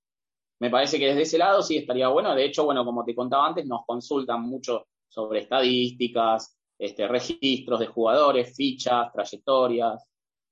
[0.60, 2.34] Me parece que desde ese lado sí estaría bueno.
[2.34, 7.88] De hecho, bueno, como te contaba antes, nos consultan mucho sobre estadísticas, este, registros de
[7.88, 10.04] jugadores, fichas, trayectorias.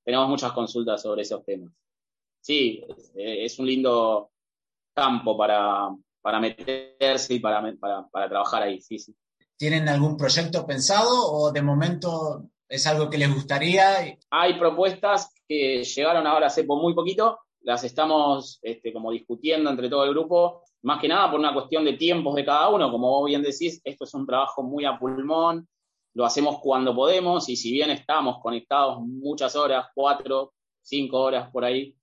[0.04, 1.72] Tenemos muchas consultas sobre esos temas
[2.40, 4.30] sí, es, un lindo
[4.94, 5.88] campo para,
[6.20, 9.14] para meterse y para, para, trabajar ahí, sí, sí.
[9.56, 14.16] ¿Tienen algún proyecto pensado o de momento es algo que les gustaría?
[14.30, 20.04] Hay propuestas que llegaron ahora hace muy poquito, las estamos este, como discutiendo entre todo
[20.04, 23.26] el grupo, más que nada por una cuestión de tiempos de cada uno, como vos
[23.26, 25.68] bien decís, esto es un trabajo muy a pulmón,
[26.14, 31.64] lo hacemos cuando podemos y si bien estamos conectados muchas horas, cuatro, cinco horas por
[31.64, 31.94] ahí,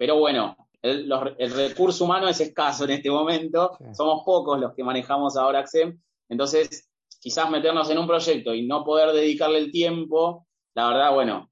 [0.00, 1.10] pero bueno, el,
[1.52, 6.88] recurso humano es escaso en este momento, somos pocos los que manejamos ahora AXEM, entonces
[7.18, 11.50] quizás meternos en un proyecto y no poder dedicarle el tiempo, la verdad, bueno,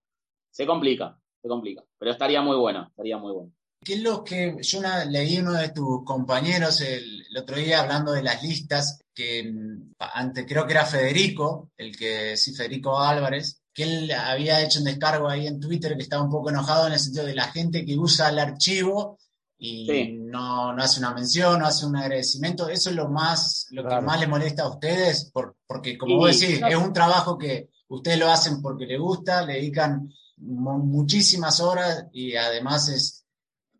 [0.51, 3.53] se complica, se complica, pero estaría muy bueno, estaría muy bueno.
[3.85, 4.81] ¿Qué es lo que yo
[5.11, 10.47] leí uno de tus compañeros el, otro día hablando de las listas, que mm, antes
[10.49, 15.29] creo que era Federico, el que sí, Federico Álvarez, que él había hecho un descargo
[15.29, 17.97] ahí en Twitter que estaba un poco enojado en el sentido de la gente que
[17.97, 19.21] usa el archivo
[19.57, 22.69] y no, hace una mención, no hace un agradecimiento.
[22.69, 25.31] Eso es lo más, lo que más le molesta a ustedes,
[25.64, 29.53] porque como vos decís, es un trabajo que ustedes lo hacen porque les gusta, le
[29.55, 33.27] dedican muchísimas horas y además es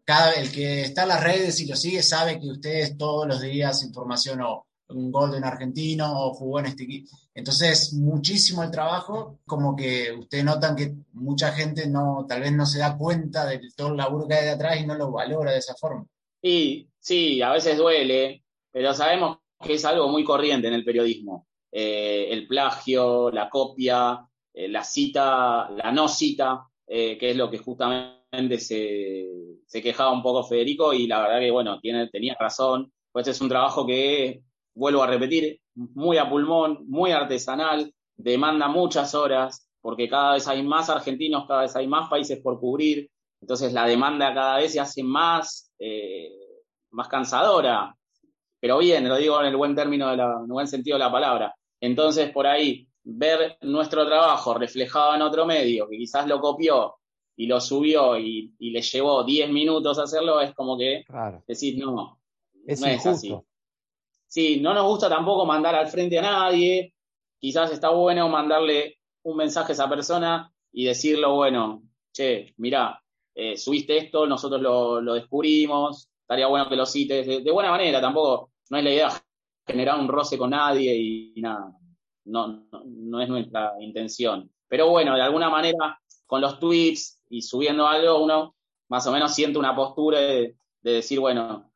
[0.05, 3.41] cada el que está en las redes y lo sigue sabe que ustedes todos los
[3.41, 7.17] días información o un gol de un argentino o jugó en este equipo.
[7.35, 12.67] Entonces, muchísimo el trabajo, como que ustedes notan que mucha gente no, tal vez no
[12.67, 15.53] se da cuenta de todo el laburo que hay de atrás y no lo valora
[15.53, 16.07] de esa forma.
[16.43, 21.47] Sí, sí, a veces duele, pero sabemos que es algo muy corriente en el periodismo.
[21.71, 24.21] Eh, el plagio, la copia,
[24.55, 29.27] eh, la cita, la no cita, que es lo que justamente se,
[29.67, 32.91] se, quejaba un poco Federico y la verdad que, bueno, tiene, tenía razón.
[33.13, 34.43] Pues es un trabajo que,
[34.79, 40.63] vuelvo a repetir, muy a pulmón, muy artesanal, demanda muchas horas, porque cada vez hay
[40.63, 43.11] más argentinos, cada vez hay más países por cubrir,
[43.41, 46.31] entonces la demanda cada vez se hace más, eh,
[46.91, 47.95] más cansadora,
[48.61, 51.05] pero bien, lo digo en el buen término, de la, en el buen sentido de
[51.05, 51.55] la palabra.
[51.81, 56.97] Entonces, por ahí, ver nuestro trabajo reflejado en otro medio, que quizás lo copió
[57.37, 61.05] y lo subió y, le llevó 10 minutos hacerlo, es como que
[61.47, 62.21] decir, no,
[62.67, 63.35] es no es así.
[64.29, 66.95] Sí, no nos gusta tampoco mandar al frente a nadie,
[67.39, 73.03] quizás está bueno mandarle un mensaje a esa persona y decirlo, bueno, che, mirá,
[73.35, 78.51] eh, subiste esto, nosotros lo, descubrimos, estaría bueno que lo cites de, buena manera, tampoco,
[78.71, 79.23] no es la idea
[79.67, 81.73] generar un roce con nadie y, nada,
[82.25, 84.51] no, no, es nuestra intención.
[84.67, 88.55] Pero bueno, de alguna manera, con los tweets y subiendo algo, uno
[88.89, 91.68] más o menos siente una postura de, decir, bueno,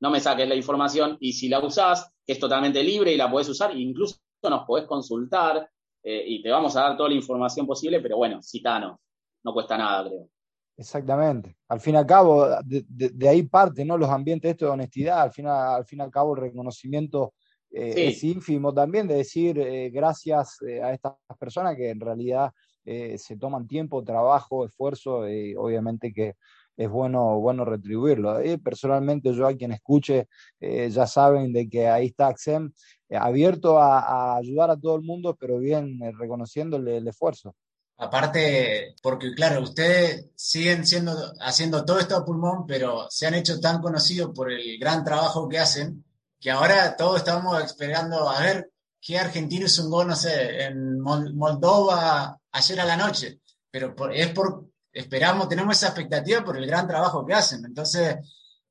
[0.00, 3.30] no me saques la información y si la usás, que es totalmente libre y la
[3.30, 5.68] podés usar, incluso nos podés consultar
[6.02, 8.98] eh, y te vamos a dar toda la información posible, pero bueno, citanos,
[9.44, 10.28] no cuesta nada, creo.
[10.76, 11.56] Exactamente.
[11.68, 13.98] Al fin y al cabo, de, ahí parte, ¿no?
[13.98, 17.34] Los ambientes estos de honestidad, al fin, al fin y al cabo el reconocimiento
[17.70, 22.52] eh, es ínfimo también de decir eh, gracias a estas personas que en realidad
[22.84, 26.36] se toman tiempo, trabajo, esfuerzo, y obviamente que
[26.78, 28.38] es bueno, bueno retribuirlo.
[28.62, 30.28] personalmente yo a quien escuche
[30.60, 32.72] ya saben de que ahí está AXEM
[33.10, 37.54] abierto a, ayudar a todo el mundo, pero bien reconociéndole el esfuerzo.
[37.96, 43.58] Aparte, porque claro, ustedes siguen siendo, haciendo todo esto a pulmón, pero se han hecho
[43.58, 46.04] tan conocidos por el gran trabajo que hacen,
[46.38, 51.00] que ahora todos estamos esperando a ver qué argentino es un gol, no sé, en
[51.00, 53.40] Moldova ayer a la noche.
[53.68, 57.64] Pero es por, esperamos, tenemos esa expectativa por el gran trabajo que hacen.
[57.64, 58.16] Entonces,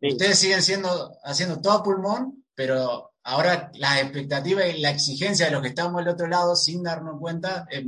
[0.02, 5.62] ustedes siguen siendo, haciendo todo pulmón, pero ahora la expectativa y la exigencia de los
[5.62, 7.84] que estamos al otro lado, sin darnos cuenta, es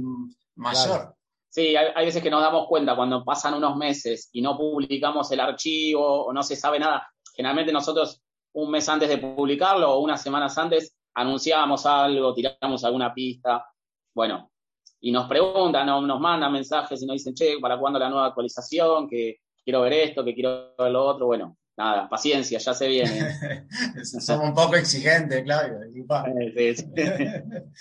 [0.56, 1.16] mayor.
[1.50, 5.40] Sí, hay, veces que nos damos cuenta cuando pasan unos meses y no publicamos el
[5.40, 7.12] archivo o no se sabe nada.
[7.36, 8.22] Generalmente nosotros
[8.54, 13.66] un mes antes de publicarlo o unas semanas antes anunciamos algo, tiramos alguna pista.
[14.14, 14.52] Bueno,
[15.02, 19.08] y nos preguntan, nos mandan mensajes y nos dicen, che, ¿para cuándo la nueva actualización?
[19.08, 21.28] Que quiero ver esto, que quiero ver lo otro.
[21.28, 23.68] Bueno, nada, paciencia, ya se viene.
[24.04, 25.80] Somos un poco exigentes, Claudio.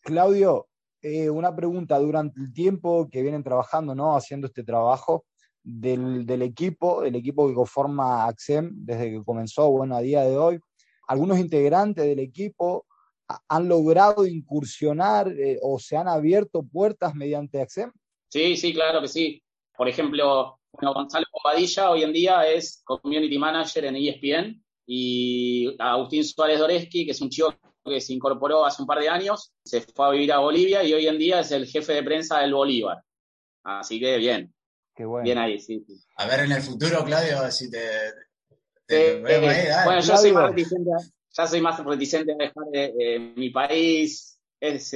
[0.00, 0.68] Claudio,
[1.02, 4.16] eh, una pregunta, durante el tiempo que vienen trabajando, ¿no?
[4.16, 5.26] Haciendo este trabajo
[5.62, 10.60] del, equipo, el equipo que conforma AXEM desde que comenzó, bueno, a día de hoy,
[11.06, 12.86] algunos integrantes del equipo
[13.48, 17.92] han logrado incursionar eh, o se han abierto puertas mediante AXEM?
[18.28, 19.42] Sí, sí, claro que sí.
[19.76, 26.24] Por ejemplo, bueno, Gonzalo Bobadilla hoy en día es Community Manager en ESPN y Agustín
[26.24, 29.80] Suárez Doreski, que es un chico que se incorporó hace un par de años, se
[29.80, 32.54] fue a vivir a Bolivia y hoy en día es el jefe de prensa del
[32.54, 33.02] Bolívar.
[33.64, 34.54] Así que bien.
[34.94, 35.24] Qué bueno.
[35.24, 35.84] Bien ahí, sí,
[36.16, 37.80] A ver en el futuro, Claudio, si te.
[39.20, 40.90] bueno, yo soy más reticente,
[41.32, 44.38] ya soy más reticente a dejar de, mi país.
[44.60, 44.94] Es,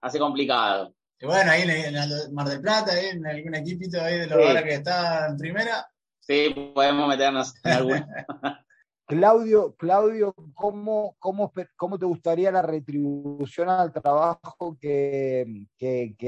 [0.00, 0.94] hace complicado.
[1.20, 4.74] Y bueno, ahí en, el Mar del Plata, en algún equipito ahí de los que
[4.74, 5.86] está en primera.
[6.20, 8.26] Sí, podemos meternos en alguna.
[9.06, 15.66] Claudio, Claudio ¿cómo, cómo, cómo te gustaría la retribución al trabajo que,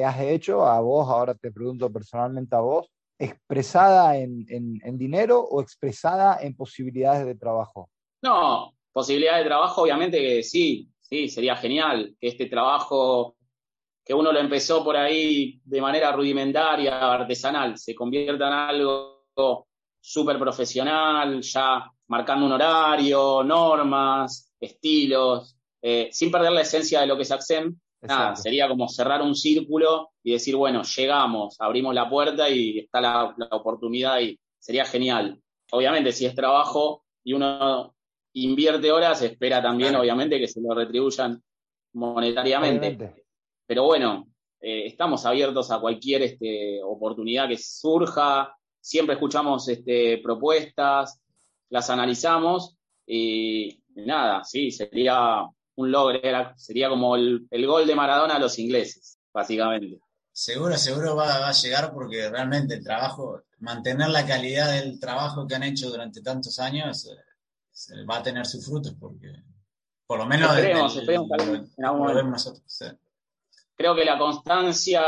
[0.05, 0.67] has hecho?
[0.67, 7.25] A vos, ahora te pregunto personalmente a vos, ¿expresada en, dinero o expresada en posibilidades
[7.25, 7.88] de trabajo?
[8.23, 13.37] No, posibilidades de trabajo, obviamente que sí, sí, sería genial que este trabajo
[14.04, 19.26] que uno lo empezó por ahí de manera rudimentaria, artesanal, se convierta en algo
[20.01, 27.16] súper profesional, ya marcando un horario, normas, estilos, eh, sin perder la esencia de lo
[27.16, 27.74] que es AXEM.
[28.03, 33.01] Nada, sería como cerrar un círculo y decir, bueno, llegamos, abrimos la puerta y está
[33.01, 35.40] la, oportunidad y sería genial.
[35.72, 37.93] Obviamente, si es trabajo y uno
[38.35, 41.43] invierte horas, espera también, obviamente, que se lo retribuyan
[41.95, 43.24] monetariamente.
[43.66, 44.26] Pero bueno,
[44.61, 51.20] eh, estamos abiertos a cualquier este, oportunidad que surja, siempre escuchamos este, propuestas,
[51.70, 52.76] las analizamos
[53.07, 55.43] y, nada, sí, sería
[55.76, 56.20] un logro,
[56.57, 59.99] sería como el, gol de Maradona a los ingleses, básicamente.
[60.32, 65.55] Seguro, seguro va, a llegar porque realmente el trabajo, mantener la calidad del trabajo que
[65.55, 67.09] han hecho durante tantos años,
[67.91, 69.33] eh, va a tener sus frutos porque
[70.07, 71.31] Por lo menos esperemos, esperemos
[71.77, 72.25] en algún momento.
[72.25, 72.85] Nosotros,
[73.77, 75.03] Creo que la constancia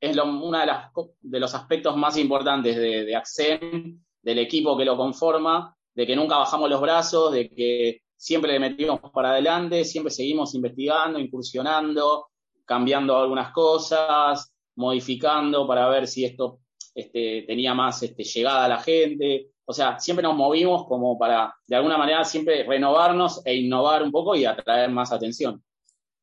[0.00, 0.66] es uno de,
[1.20, 6.14] de, los aspectos más importantes de, de AXEM, del equipo que lo conforma, de que
[6.14, 12.28] nunca bajamos los brazos, de que siempre le metimos para adelante, siempre seguimos investigando, incursionando,
[12.64, 16.60] cambiando algunas cosas, modificando para ver si esto
[16.94, 19.50] este, tenía más este, llegada a la gente.
[19.70, 24.10] O sea, siempre nos movimos como para, de alguna manera, siempre renovarnos e innovar un
[24.10, 25.62] poco y atraer más atención.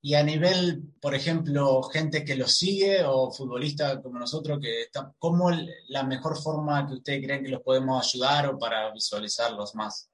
[0.01, 5.13] Y a nivel, por ejemplo, gente que los sigue o futbolistas como nosotros, que está,
[5.17, 5.49] ¿cómo
[5.87, 10.11] la mejor forma que ustedes creen que los podemos ayudar o para visualizarlos más?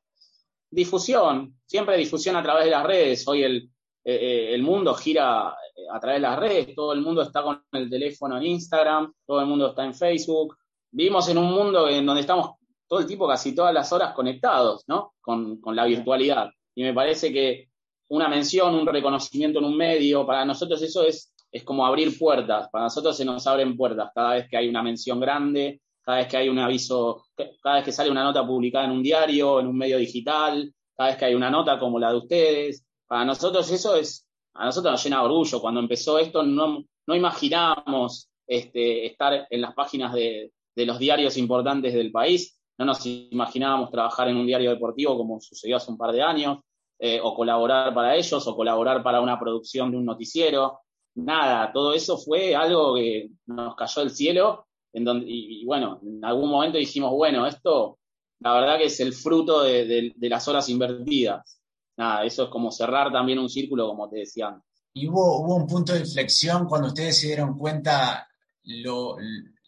[0.69, 3.27] Difusión, siempre difusión a través de las redes.
[3.27, 3.57] Hoy el,
[4.03, 7.41] eh, eh, el mundo gira eh, a través de las redes, todo el mundo está
[7.41, 10.55] con el teléfono en Instagram, todo el mundo está en Facebook.
[10.91, 12.57] Vivimos en un mundo en donde estamos
[12.93, 15.15] todo el tiempo, casi todas las horas conectados, ¿no?
[15.19, 16.51] Con, con la virtualidad.
[16.75, 17.69] Y me parece que
[18.09, 22.69] una mención, un reconocimiento en un medio, para nosotros eso es, es como abrir puertas,
[22.69, 26.27] para nosotros se nos abren puertas cada vez que hay una mención grande, cada vez
[26.27, 27.23] que hay un aviso,
[27.63, 31.09] cada vez que sale una nota publicada en un diario, en un medio digital, cada
[31.09, 32.85] vez que hay una nota como la de ustedes.
[33.07, 35.59] Para nosotros eso es, a nosotros nos llena de orgullo.
[35.59, 41.37] Cuando empezó esto no, no imaginábamos este, estar en las páginas de, de los diarios
[41.37, 45.97] importantes del país, no nos imaginábamos trabajar en un diario deportivo como sucedió hace un
[45.97, 46.59] par de años.
[47.05, 50.79] Eh, o colaborar para ellos, o colaborar para una producción de un noticiero.
[51.15, 56.49] Nada, todo eso fue algo que nos cayó del cielo, en y, bueno, en algún
[56.49, 57.99] momento dijimos, bueno, esto
[58.39, 61.59] la verdad que es el fruto de, las horas invertidas.
[61.97, 64.85] Nada, eso es como cerrar también un círculo, como te decía antes.
[64.93, 68.29] ¿Y hubo, hubo un punto de inflexión cuando ustedes se dieron cuenta
[68.63, 69.17] lo,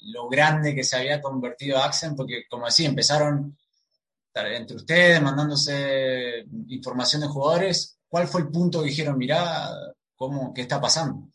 [0.05, 2.15] lo grande que se había convertido Axen?
[2.15, 3.57] Porque, como decía, empezaron
[4.35, 9.69] entre ustedes, mandándose información de jugadores, ¿cuál fue el punto que dijeron, mirá,
[10.15, 11.29] cómo, qué está pasando?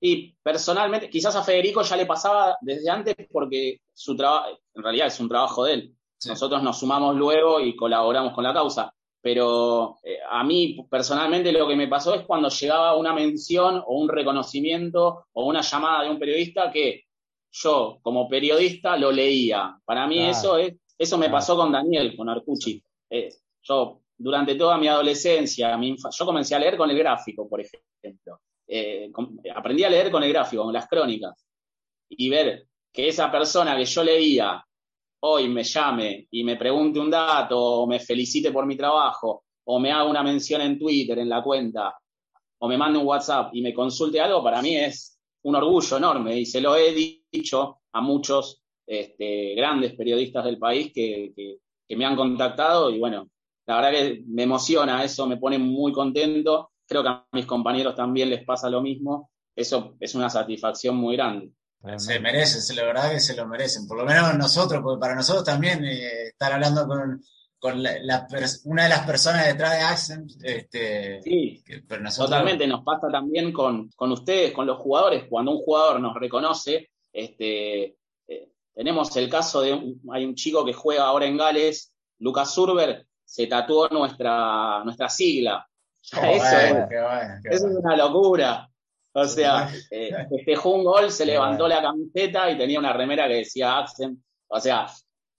[0.00, 5.06] Y personalmente, quizás a Federico ya le pasaba desde antes porque su trabajo, en realidad
[5.06, 5.96] es un trabajo de él.
[6.26, 8.94] Nosotros nos sumamos luego y colaboramos con la causa.
[9.20, 13.98] Pero eh, a mí personalmente lo que me pasó es cuando llegaba una mención o
[13.98, 17.04] un reconocimiento o una llamada de un periodista que
[17.54, 19.78] yo como periodista lo leía.
[19.84, 22.82] Para mí eso es eso me pasó con Daniel, con Arcucci.
[23.10, 23.28] Eh,
[23.62, 28.40] yo, durante toda mi adolescencia, mi yo comencé a leer con el gráfico, por ejemplo.
[28.66, 29.10] Eh,
[29.54, 31.44] aprendí a leer con el gráfico, con las crónicas.
[32.08, 34.64] Y ver que esa persona que yo leía
[35.20, 39.78] hoy me llame y me pregunte un dato, o me felicite por mi trabajo, o
[39.80, 41.96] me haga una mención en Twitter, en la cuenta,
[42.58, 45.13] o me mande un WhatsApp y me consulte algo, para mí es
[45.44, 46.38] un orgullo enorme.
[46.38, 51.58] Y se lo he dicho a muchos este, grandes periodistas del país que,
[51.96, 53.28] me han contactado y bueno,
[53.66, 56.72] la verdad que me emociona, eso me pone muy contento.
[56.86, 59.30] Creo que a mis compañeros también les pasa lo mismo.
[59.54, 61.52] Eso es una satisfacción muy grande.
[61.98, 63.86] Se merecen, la verdad que se lo merecen.
[63.86, 67.22] Por lo menos nosotros, porque para nosotros también eh, estar hablando con,
[67.72, 70.32] una de las personas detrás de Accent.
[70.42, 71.62] Este, sí,
[72.16, 72.66] totalmente.
[72.66, 75.24] Nos pasa también con, con, ustedes, con los jugadores.
[75.28, 77.96] Cuando un jugador nos reconoce, este,
[78.74, 83.46] tenemos el caso de, hay un chico que juega ahora en Gales, Lucas Surber, se
[83.46, 85.66] tatuó nuestra, nuestra sigla.
[86.12, 86.56] eso,
[87.44, 88.68] es, una locura.
[89.12, 93.36] O sea, eh, festejó un gol, se levantó la camiseta y tenía una remera que
[93.36, 94.18] decía Accent.
[94.48, 94.88] O sea,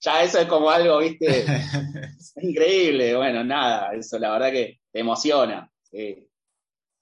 [0.05, 1.45] ya eso es como algo, viste,
[2.37, 3.15] increíble.
[3.15, 5.71] Bueno, nada, eso la verdad que te emociona.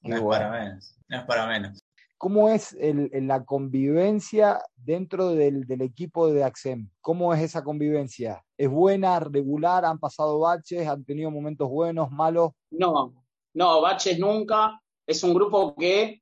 [0.02, 1.80] No es para menos, no es para menos.
[2.18, 6.90] ¿Cómo es la convivencia dentro del, equipo de AXEM?
[7.02, 8.42] ¿Cómo es esa convivencia?
[8.58, 9.84] ¿Es buena, regular?
[9.84, 10.88] ¿Han pasado baches?
[10.88, 12.52] ¿Han tenido momentos buenos, malos?
[12.72, 13.14] No,
[13.54, 14.82] no, baches nunca.
[15.06, 16.22] Es un grupo que,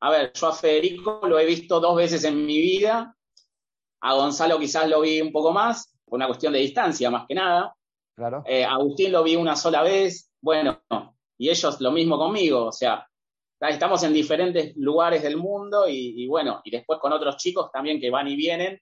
[0.00, 3.16] a ver, yo a Federico lo he visto dos veces en mi vida.
[4.04, 7.34] A Gonzalo quizás lo vi un poco más, por una cuestión de distancia más que
[7.34, 7.74] nada.
[8.14, 8.44] Claro.
[8.46, 10.30] Eh, Agustín lo vi una sola vez.
[10.42, 10.82] Bueno,
[11.38, 12.66] y ellos lo mismo conmigo.
[12.66, 13.08] O sea,
[13.60, 18.10] estamos en diferentes lugares del mundo y, bueno, y después con otros chicos también que
[18.10, 18.78] van y vienen.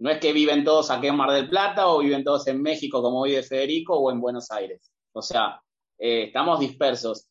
[0.00, 3.00] no es que viven todos aquí en Mar del Plata o viven todos en México
[3.00, 4.90] como vive Federico o en Buenos Aires.
[5.12, 5.62] O sea,
[5.96, 7.28] eh, estamos dispersos.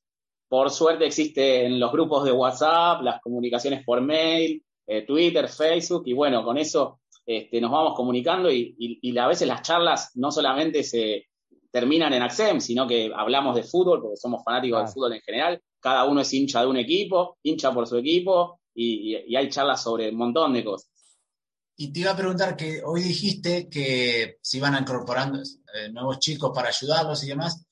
[0.47, 6.13] Por suerte existen los grupos de WhatsApp, las comunicaciones por mail, eh, Twitter, Facebook, y
[6.13, 11.27] bueno, con eso este, nos vamos comunicando y, a veces las charlas no solamente se
[11.71, 15.61] terminan en AXEM, sino que hablamos de fútbol, porque somos fanáticos del fútbol en general,
[15.79, 20.09] cada uno es hincha de un equipo, hincha por su equipo, y, hay charlas sobre
[20.09, 20.89] un montón de cosas.
[21.77, 26.51] Y te iba a preguntar que hoy dijiste que se iban incorporando eh, nuevos chicos
[26.51, 27.63] para ayudarlos y demás.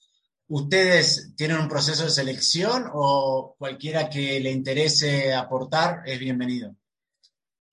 [0.49, 6.75] ¿Ustedes tienen un proceso de selección o cualquiera que le interese aportar es bienvenido?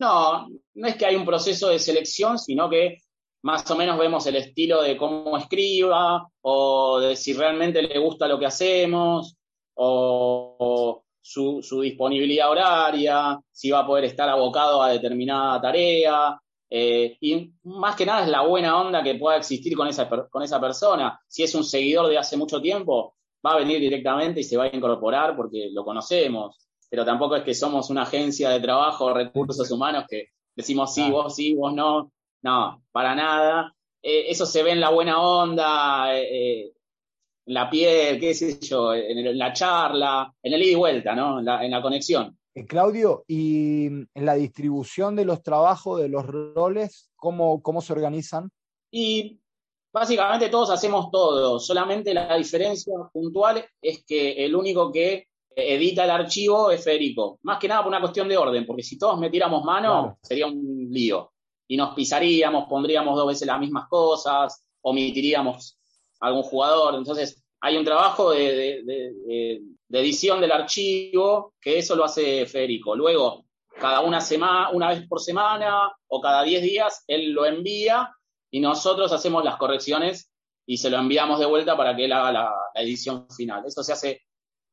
[0.05, 2.99] No, no es que hay un proceso de selección, sino que
[3.43, 8.29] más o menos vemos el estilo de cómo escriba o de si realmente le gusta
[8.29, 9.35] lo que hacemos
[9.73, 16.39] o, su, disponibilidad horaria, si va a poder estar abocado a determinada tarea.
[16.69, 20.43] Eh, y más que nada es la buena onda que pueda existir con esa, con
[20.43, 21.19] esa persona.
[21.27, 24.65] Si es un seguidor de hace mucho tiempo, va a venir directamente y se va
[24.65, 26.65] a incorporar porque lo conocemos.
[26.95, 31.35] Pero tampoco es que somos una agencia de trabajo recursos humanos que decimos sí, vos
[31.35, 32.13] sí, vos no.
[32.41, 33.75] No, para nada.
[34.01, 36.73] Eh, eso se ve en la buena onda, eh,
[37.47, 41.41] en la piel, qué sé yo, en, la charla, en el ida y vuelta, ¿no?
[41.41, 42.39] En la, conexión.
[42.55, 47.93] Eh, Claudio, y en la distribución de los trabajos, de los roles, ¿cómo, cómo se
[47.93, 48.53] organizan?
[48.93, 49.41] Y
[49.93, 55.27] básicamente todos hacemos todo, solamente la diferencia puntual es que el único que
[55.57, 57.39] edita el archivo es Federico.
[57.43, 60.89] Más que nada por una cuestión de orden, porque si todos metiéramos mano, sería un
[60.91, 61.33] lío
[61.67, 65.79] y nos pisaríamos, pondríamos dos veces las mismas cosas, omitiríamos
[66.21, 66.95] algún jugador.
[66.95, 68.83] Entonces, hay un trabajo de,
[69.91, 72.95] edición del archivo que eso lo hace Federico.
[72.95, 73.47] Luego,
[73.81, 78.11] cada una, semana, una vez por semana o cada diez días, él lo envía
[78.51, 80.31] y nosotros hacemos las correcciones
[80.67, 83.65] y se lo enviamos de vuelta para que él haga la, edición final.
[83.67, 84.23] Eso se hace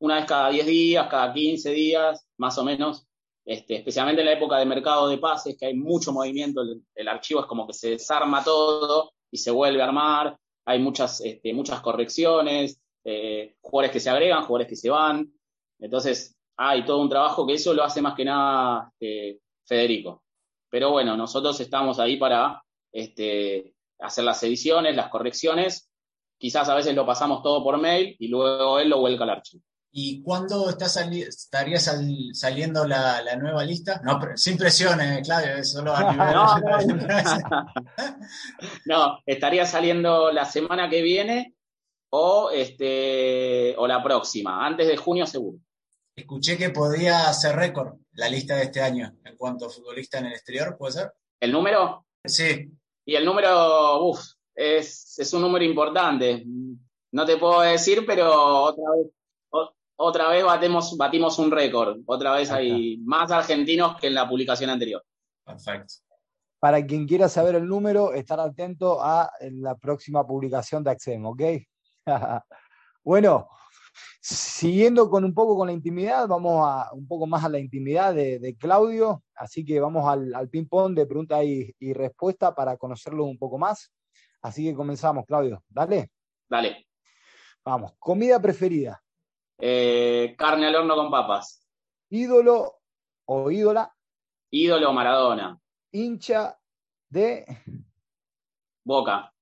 [0.02, 3.06] una vez cada diez días, cada quince días, más o menos,
[3.44, 6.60] este, especialmente en la época de mercado de pases, que hay mucho movimiento,
[6.94, 11.20] el, archivo es como que se desarma todo y se vuelve a armar, hay muchas,
[11.20, 15.32] este, muchas correcciones, eh, jugadores que se agregan, jugadores que se van,
[15.78, 20.24] entonces hay todo un trabajo que eso lo hace más que nada este, Federico.
[20.68, 22.60] Pero bueno, nosotros estamos ahí para
[24.00, 25.88] hacer las ediciones, las correcciones,
[26.38, 29.62] quizás a veces lo pasamos todo por mail y luego él lo vuelca al archivo.
[29.94, 34.00] ¿Y cuándo está estaría saliendo la, nueva lista?
[34.02, 36.12] No, sin presiones, Claudio, solo a
[36.82, 37.06] nivel...
[38.86, 41.54] no, estaría saliendo la semana que viene
[42.10, 45.58] o, este, o la próxima, antes de junio seguro.
[46.16, 50.26] Escuché que podía hacer récord la lista de este año en cuanto a futbolista en
[50.26, 51.12] el exterior, ¿puede ser?
[51.38, 52.06] ¿El número?
[52.24, 52.70] Sí.
[53.04, 54.20] Y el número, uff,
[54.54, 56.44] es, es un número importante.
[57.12, 59.12] No te puedo decir, pero otra vez
[60.02, 62.00] otra vez batemos, batimos un récord.
[62.06, 65.04] Otra vez hay más argentinos que en la publicación anterior.
[65.44, 65.94] Perfecto.
[66.58, 71.42] Para quien quiera saber el número, estar atento a la próxima publicación de Axem, ¿ok?
[73.04, 73.48] bueno,
[74.20, 78.14] siguiendo con un poco con la intimidad, vamos a un poco más a la intimidad
[78.14, 83.38] de, Claudio, así que vamos al, ping-pong de pregunta y, y respuesta para conocerlo un
[83.38, 83.92] poco más.
[84.40, 85.64] Así que comenzamos, Claudio.
[85.68, 86.10] Dale.
[86.48, 86.86] Dale.
[87.64, 89.01] Vamos, comida preferida.
[89.64, 91.64] Eh, carne al horno con papas.
[92.10, 92.80] Ídolo
[93.26, 93.94] o ídola.
[94.50, 95.56] Ídolo Maradona.
[95.92, 96.58] Hincha
[97.08, 97.46] de.
[98.84, 99.32] Boca.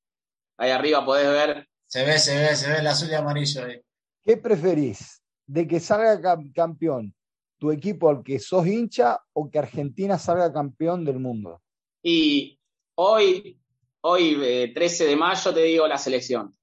[0.58, 1.66] Ahí arriba podés ver.
[1.86, 3.80] Se ve, se ve, se ve el azul y amarillo ahí.
[4.22, 5.22] ¿Qué preferís?
[5.46, 7.14] ¿De que salga campeón
[7.58, 11.62] tu equipo al que sos hincha o que Argentina salga campeón del mundo?
[12.02, 12.60] Y
[12.96, 13.58] hoy,
[14.02, 16.54] hoy 13 eh, de mayo, te digo la selección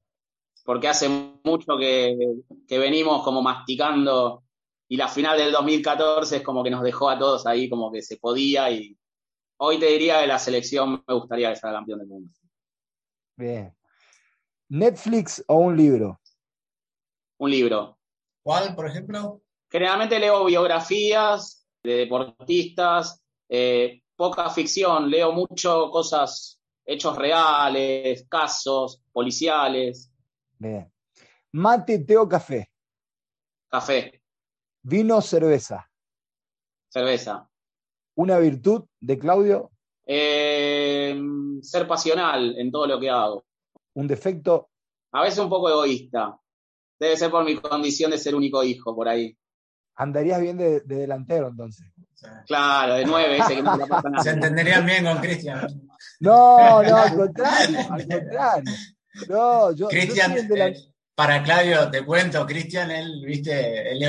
[0.68, 1.08] porque hace
[1.46, 2.18] mucho que,
[2.68, 4.44] venimos como masticando
[4.90, 8.02] y la final del 2014 es como que nos dejó a todos ahí como que
[8.02, 8.98] se podía y
[9.60, 12.34] hoy te diría que la selección me gustaría que sea campeón del mundo.
[13.38, 13.74] Bien.
[14.68, 16.20] ¿Netflix o un libro?
[17.38, 17.98] Un libro.
[18.44, 19.42] ¿Cuál, por ejemplo?
[19.72, 30.12] Generalmente leo biografías de deportistas, eh, poca ficción, leo mucho cosas, hechos reales, casos policiales.
[30.60, 30.92] Bien.
[31.54, 32.70] Mate, té o café.
[33.70, 34.22] Café.
[34.82, 35.90] Vino, cerveza.
[36.90, 37.50] Cerveza.
[38.16, 39.72] Una virtud de Claudio.
[40.06, 41.20] Eh,
[41.62, 43.46] ser pasional en todo lo que hago.
[43.94, 44.70] Un defecto.
[45.12, 46.40] A veces un poco egoísta.
[47.00, 49.38] Debe ser por mi condición de ser único hijo por ahí.
[49.96, 51.88] Andarías bien de, delantero entonces.
[52.48, 55.68] Claro, de nueve, ese que no se, se entenderían bien con Cristian.
[56.20, 58.74] No, no, al contrario, al contrario.
[59.28, 59.88] No, yo.
[59.88, 60.76] Cristian, eh,
[61.16, 64.00] para Claudio, te cuento, Cristian, él, viste, él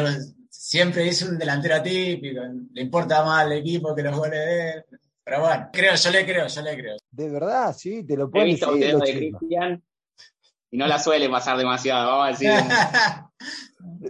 [0.51, 2.43] siempre hizo un delantero atípico,
[2.73, 4.85] le importa más al equipo que los goles de él.
[5.25, 6.97] Pero bueno, creo, yo le creo, yo le creo.
[7.11, 8.67] De verdad, sí, te lo puedo decir.
[8.67, 9.83] de Cristian
[10.71, 12.51] y no la suele pasar demasiado, vamos a decir.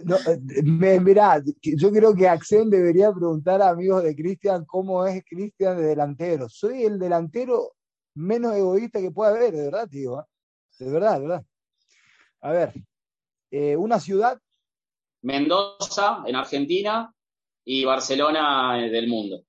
[0.04, 0.16] No,
[0.64, 5.76] me, mirá, yo creo que Axel debería preguntar a amigos de Cristian cómo es Cristian
[5.76, 6.48] de delantero.
[6.48, 7.74] Soy el delantero
[8.14, 10.26] menos egoísta que pueda haber, de verdad, tío.
[10.78, 11.44] De verdad, de verdad.
[12.40, 12.74] A ver,
[13.50, 14.40] eh, una ciudad.
[15.22, 17.12] Mendoza, en Argentina,
[17.64, 19.44] y Barcelona eh, del mundo.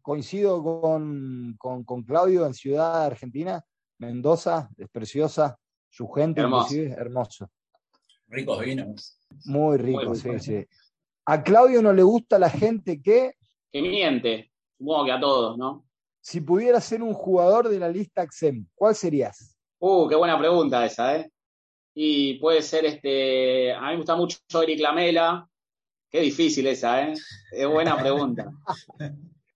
[0.00, 3.62] Coincido con, con, Claudio en Ciudad Argentina.
[3.98, 5.58] Mendoza, es preciosa.
[5.90, 6.74] Su gente, hermoso.
[6.74, 7.50] hermoso.
[8.28, 9.18] Ricos vinos.
[9.44, 10.66] Muy rico, sí, sí.
[11.26, 13.34] A Claudio no le gusta la gente que.
[13.70, 14.50] Que miente.
[14.78, 15.84] Supongo que a todos, ¿no?
[16.20, 19.51] Si pudieras ser un jugador de la lista XEM, ¿cuál serías?
[19.84, 21.28] Uh, qué buena pregunta esa, ¿eh?
[21.94, 23.72] Y puede ser este.
[23.72, 25.44] A mí me gusta mucho Eric Lamela.
[26.08, 27.14] Qué difícil esa, ¿eh?
[27.50, 28.48] Es buena pregunta.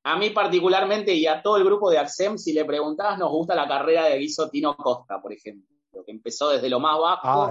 [0.02, 3.54] A mí particularmente y a todo el grupo de AXEM, si le preguntabas, nos gusta
[3.54, 7.50] la carrera de Guiso Tino Costa, por ejemplo que empezó desde lo más bajo ah,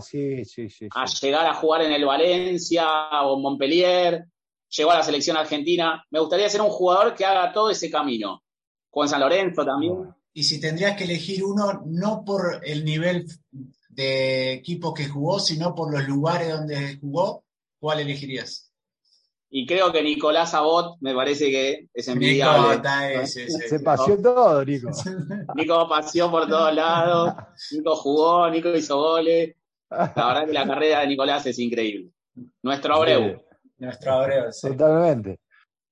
[0.96, 2.88] a llegar a jugar en el Valencia
[3.24, 4.26] o Montpellier,
[4.70, 6.06] llegó a la selección argentina.
[6.12, 8.44] Me gustaría ser un jugador que haga todo ese camino.
[8.92, 10.14] Juan San Lorenzo también.
[10.38, 13.26] Y si tendrías que elegir uno, no por el nivel
[13.88, 17.46] de equipo que jugó, sino por los lugares donde jugó,
[17.80, 18.70] ¿cuál elegirías?
[19.50, 23.26] Y creo que Nicolás Abot me parece que es envidiable.
[23.26, 24.90] Se paseó todo, Nico.
[25.56, 27.34] Nico paseó por todos lados,
[27.72, 29.56] Nico jugó, Nico hizo goles.
[29.90, 32.12] La verdad que la carrera de Nicolás es increíble.
[32.62, 33.42] Nuestro Abreu.
[33.78, 35.40] Nuestro Abreu, Totalmente.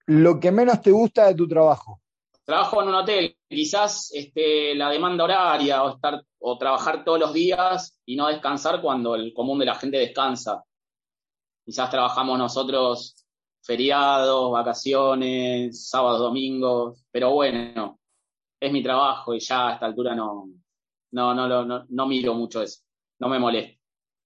[0.07, 2.01] Lo que menos te gusta de tu trabajo.
[2.43, 7.34] Trabajo en un hotel, quizás este, la demanda horaria o, estar, o trabajar todos los
[7.34, 10.64] días y no descansar cuando el común de la gente descansa.
[11.66, 13.26] Quizás trabajamos nosotros
[13.62, 17.99] feriados, vacaciones, sábados, domingos, pero bueno,
[18.60, 20.49] es mi trabajo y ya a esta altura no,
[21.12, 22.82] no, no, no, no miro mucho eso,
[23.20, 23.80] no me molesta.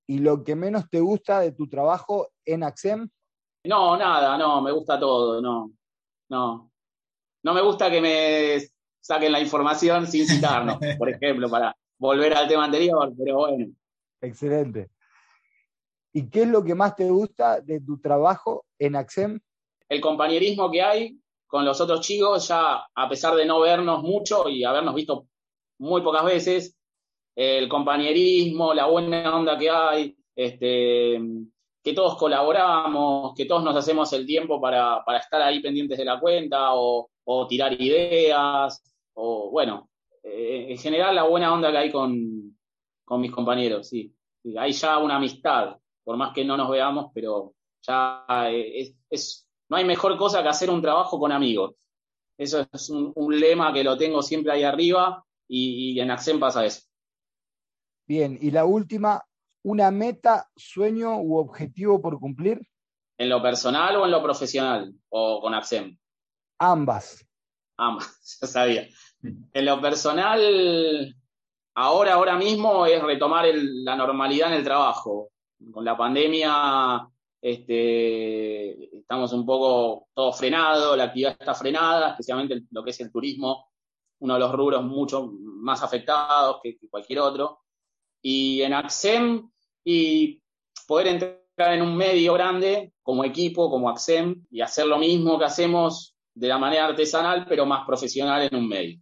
[0.10, 3.10] ¿Y lo que menos te gusta de tu trabajo en AXEM?
[3.66, 5.72] No, nada, no, me gusta todo, no,
[6.30, 6.72] no.
[7.44, 8.60] No me gusta que me
[9.08, 13.68] saquen la información sin citarnos, por ejemplo, para volver al tema anterior, pero bueno.
[14.22, 14.90] Excelente.
[16.14, 19.40] ¿Y qué es lo que más te gusta de tu trabajo en AXEM?
[19.88, 24.50] El compañerismo que hay con los otros chicos, ya a pesar de no vernos mucho
[24.50, 25.28] y habernos visto
[25.80, 26.76] muy pocas veces,
[27.36, 31.22] el compañerismo, la buena onda que hay, este,
[31.84, 36.20] que todos colaboramos, que todos nos hacemos el tiempo para, estar ahí pendientes de la
[36.20, 37.10] cuenta o,
[37.48, 38.84] tirar ideas,
[39.20, 39.90] o bueno,
[40.24, 42.56] eh, en general la buena onda que hay con,
[43.20, 44.14] mis compañeros, sí.
[44.58, 49.78] Hay ya una amistad por más que no nos veamos, pero ya eh, es, no
[49.78, 51.76] hay mejor cosa que hacer un trabajo con amigos.
[52.38, 56.82] Eso es un, lema que lo tengo siempre ahí arriba y, en Accent pasa eso.
[58.08, 59.26] Bien, y la última,
[59.64, 62.62] ¿una meta, sueño u objetivo por cumplir?
[63.18, 64.94] ¿En lo personal o en lo profesional?
[65.10, 66.00] ¿O con Accent?
[66.60, 67.26] Ambas.
[67.78, 68.88] Ambas, ya sabía.
[69.54, 71.16] En lo personal,
[71.76, 75.30] ahora, ahora mismo es retomar la normalidad en el trabajo
[75.72, 77.10] con la pandemia
[77.42, 83.12] este, estamos un poco todo frenado, la actividad está frenada, especialmente lo que es el
[83.12, 83.70] turismo,
[84.20, 87.62] uno de los rubros mucho más afectados que, cualquier otro.
[88.22, 89.50] Y en AXEM,
[89.84, 90.42] y
[90.88, 95.46] poder entrar en un medio grande como equipo, como AXEM, y hacer lo mismo que
[95.46, 99.00] hacemos de la manera artesanal, pero más profesional en un medio.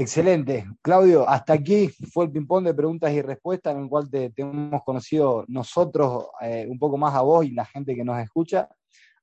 [0.00, 0.64] Excelente.
[0.80, 4.84] Claudio, hasta aquí fue el ping-pong de preguntas y respuestas en el cual te, hemos
[4.84, 8.68] conocido nosotros eh, un poco más a vos y la gente que nos escucha.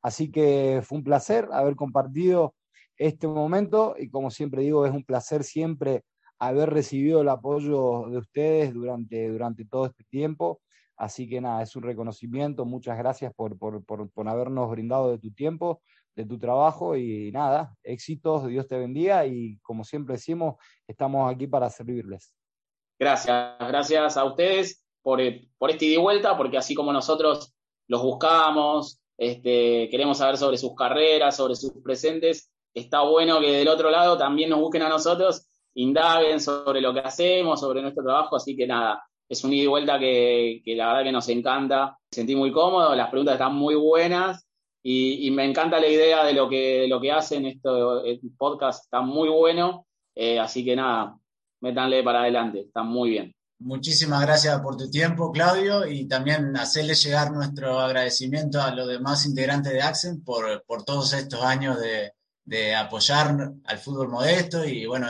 [0.01, 2.55] Así que fue un placer haber compartido
[2.97, 6.03] este momento y como siempre digo, es un placer siempre
[6.39, 10.59] haber recibido el apoyo de ustedes durante, durante todo este tiempo.
[10.97, 12.65] Así que nada, es un reconocimiento.
[12.65, 15.81] Muchas gracias por, por, por habernos brindado de tu tiempo
[16.15, 20.55] de tu trabajo y nada, éxitos, Dios te bendiga y como siempre decimos,
[20.87, 22.33] estamos aquí para servirles.
[22.97, 27.53] Gracias, gracias a ustedes por, eh, por este ida y vuelta, porque así como nosotros
[27.87, 33.67] los buscamos, este, queremos saber sobre sus carreras, sobre sus presentes, está bueno que del
[33.67, 38.37] otro lado también nos busquen a nosotros, indaguen sobre lo que hacemos, sobre nuestro trabajo,
[38.37, 41.87] así que nada, es un ida y vuelta que, que la verdad que nos encanta,
[41.87, 44.44] me sentí muy cómodo, las preguntas están muy buenas
[44.87, 47.47] y, me encanta la idea de lo que, lo que hacen.
[47.47, 49.87] Esto, el podcast está muy bueno.
[50.13, 51.17] Eh, así que nada,
[51.61, 52.61] métanle para adelante.
[52.61, 53.35] Está muy bien.
[53.57, 59.25] Muchísimas gracias por tu tiempo, Claudio, y también hacerle llegar nuestro agradecimiento a los demás
[59.25, 62.11] integrantes de Accent por, por todos estos años de,
[62.43, 65.07] de, apoyar al fútbol modesto y bueno,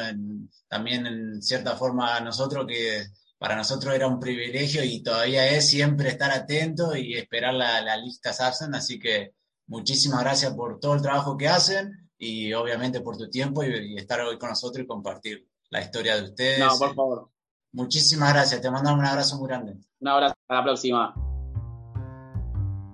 [0.69, 3.07] también en cierta forma a nosotros que
[3.37, 7.97] para nosotros era un privilegio y todavía es siempre estar atento y esperar la, la
[7.97, 9.33] lista Sarsen, así que
[9.67, 14.21] muchísimas gracias por todo el trabajo que hacen y obviamente por tu tiempo y, estar
[14.21, 16.59] hoy con nosotros y compartir la historia de ustedes.
[16.59, 17.29] No, por favor.
[17.71, 19.77] Muchísimas gracias, te mandamos un abrazo muy grande.
[19.99, 21.13] Un abrazo, hasta la próxima.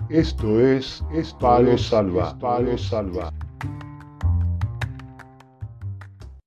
[0.09, 3.31] Esto es, es Palo Salva, Palo Salva.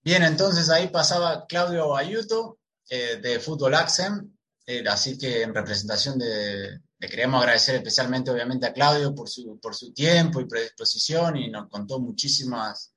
[0.03, 2.59] Bien, entonces ahí pasaba Claudio Ayuto
[2.91, 4.31] eh, de Fútbol Accent,
[4.67, 9.59] eh, así que en representación de, le queremos agradecer especialmente obviamente a Claudio por su,
[9.61, 12.95] por su tiempo y predisposición y nos contó muchísimas,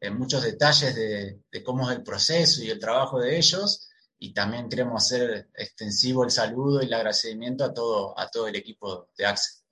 [0.00, 3.88] eh, muchos detalles de, de, cómo es el proceso y el trabajo de ellos
[4.18, 8.56] y también queremos hacer extensivo el saludo y el agradecimiento a todo, a todo el
[8.56, 9.64] equipo de Accent.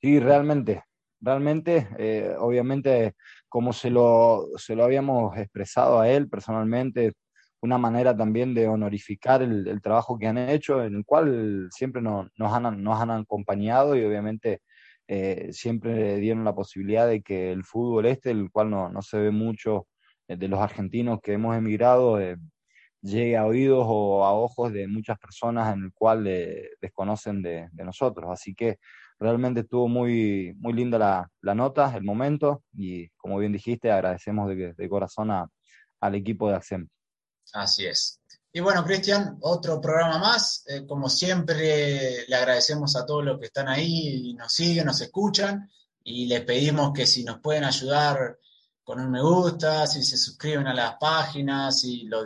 [0.00, 0.84] Sí, realmente,
[1.20, 1.88] realmente,
[2.38, 3.14] obviamente
[3.48, 7.14] como se lo, se lo habíamos expresado a él personalmente,
[7.60, 12.28] una manera también de honorificar el, trabajo que han hecho, en el cual siempre nos,
[12.36, 14.60] nos, han, nos han acompañado y obviamente
[15.08, 19.18] eh, siempre dieron la posibilidad de que el fútbol este, el cual no, no se
[19.18, 19.86] ve mucho
[20.28, 22.36] eh, de los argentinos que hemos emigrado, eh,
[23.02, 27.68] llegue a oídos o a ojos de muchas personas en el cual eh, desconocen de,
[27.72, 28.30] de, nosotros.
[28.30, 28.78] Así que
[29.18, 34.48] realmente estuvo muy, muy linda la, la, nota, el momento, y como bien dijiste, agradecemos
[34.48, 35.48] de, de corazón a,
[36.00, 36.88] al equipo de AXEM.
[37.56, 38.20] Así es.
[38.52, 40.62] Y bueno, Cristian, otro programa más.
[40.66, 45.00] Eh, como siempre, le agradecemos a todos los que están ahí y nos siguen, nos
[45.00, 45.70] escuchan,
[46.04, 48.38] y les pedimos que si nos pueden ayudar
[48.84, 52.22] con un me gusta, si se suscriben a las páginas, si lo,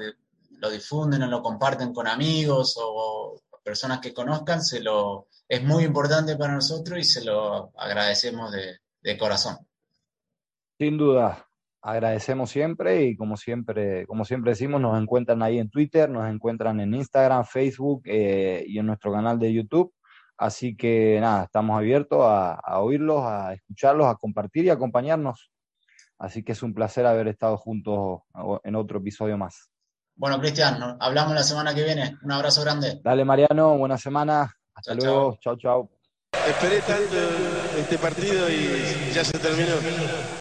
[0.58, 5.84] lo difunden o lo comparten con amigos o personas que conozcan, se lo, es muy
[5.84, 9.58] importante para nosotros y se lo agradecemos de, de corazón.
[10.76, 11.49] Sin duda,
[11.82, 16.80] agradecemos siempre y como siempre, como siempre decimos, nos encuentran ahí en Twitter, nos encuentran
[16.80, 19.92] en Instagram, Facebook eh, y en nuestro canal de YouTube.
[20.36, 25.50] Así que nada, estamos abiertos a, a, oírlos, a escucharlos, a compartir y acompañarnos.
[26.18, 28.20] Así que es un placer haber estado juntos
[28.62, 29.70] en otro episodio más.
[30.14, 32.18] Bueno, Cristian, hablamos la semana que viene.
[32.22, 33.00] Un abrazo grande.
[33.02, 34.54] Dale, Mariano, buena semana.
[34.74, 35.38] Hasta chau, luego.
[35.40, 35.99] Chao, chao.
[36.50, 37.16] Esperé tanto
[37.78, 39.74] este partido y ya se terminó.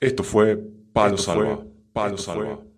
[0.01, 0.57] Esto fue
[0.91, 1.60] Palo Salva.
[1.93, 2.60] Palo Salva.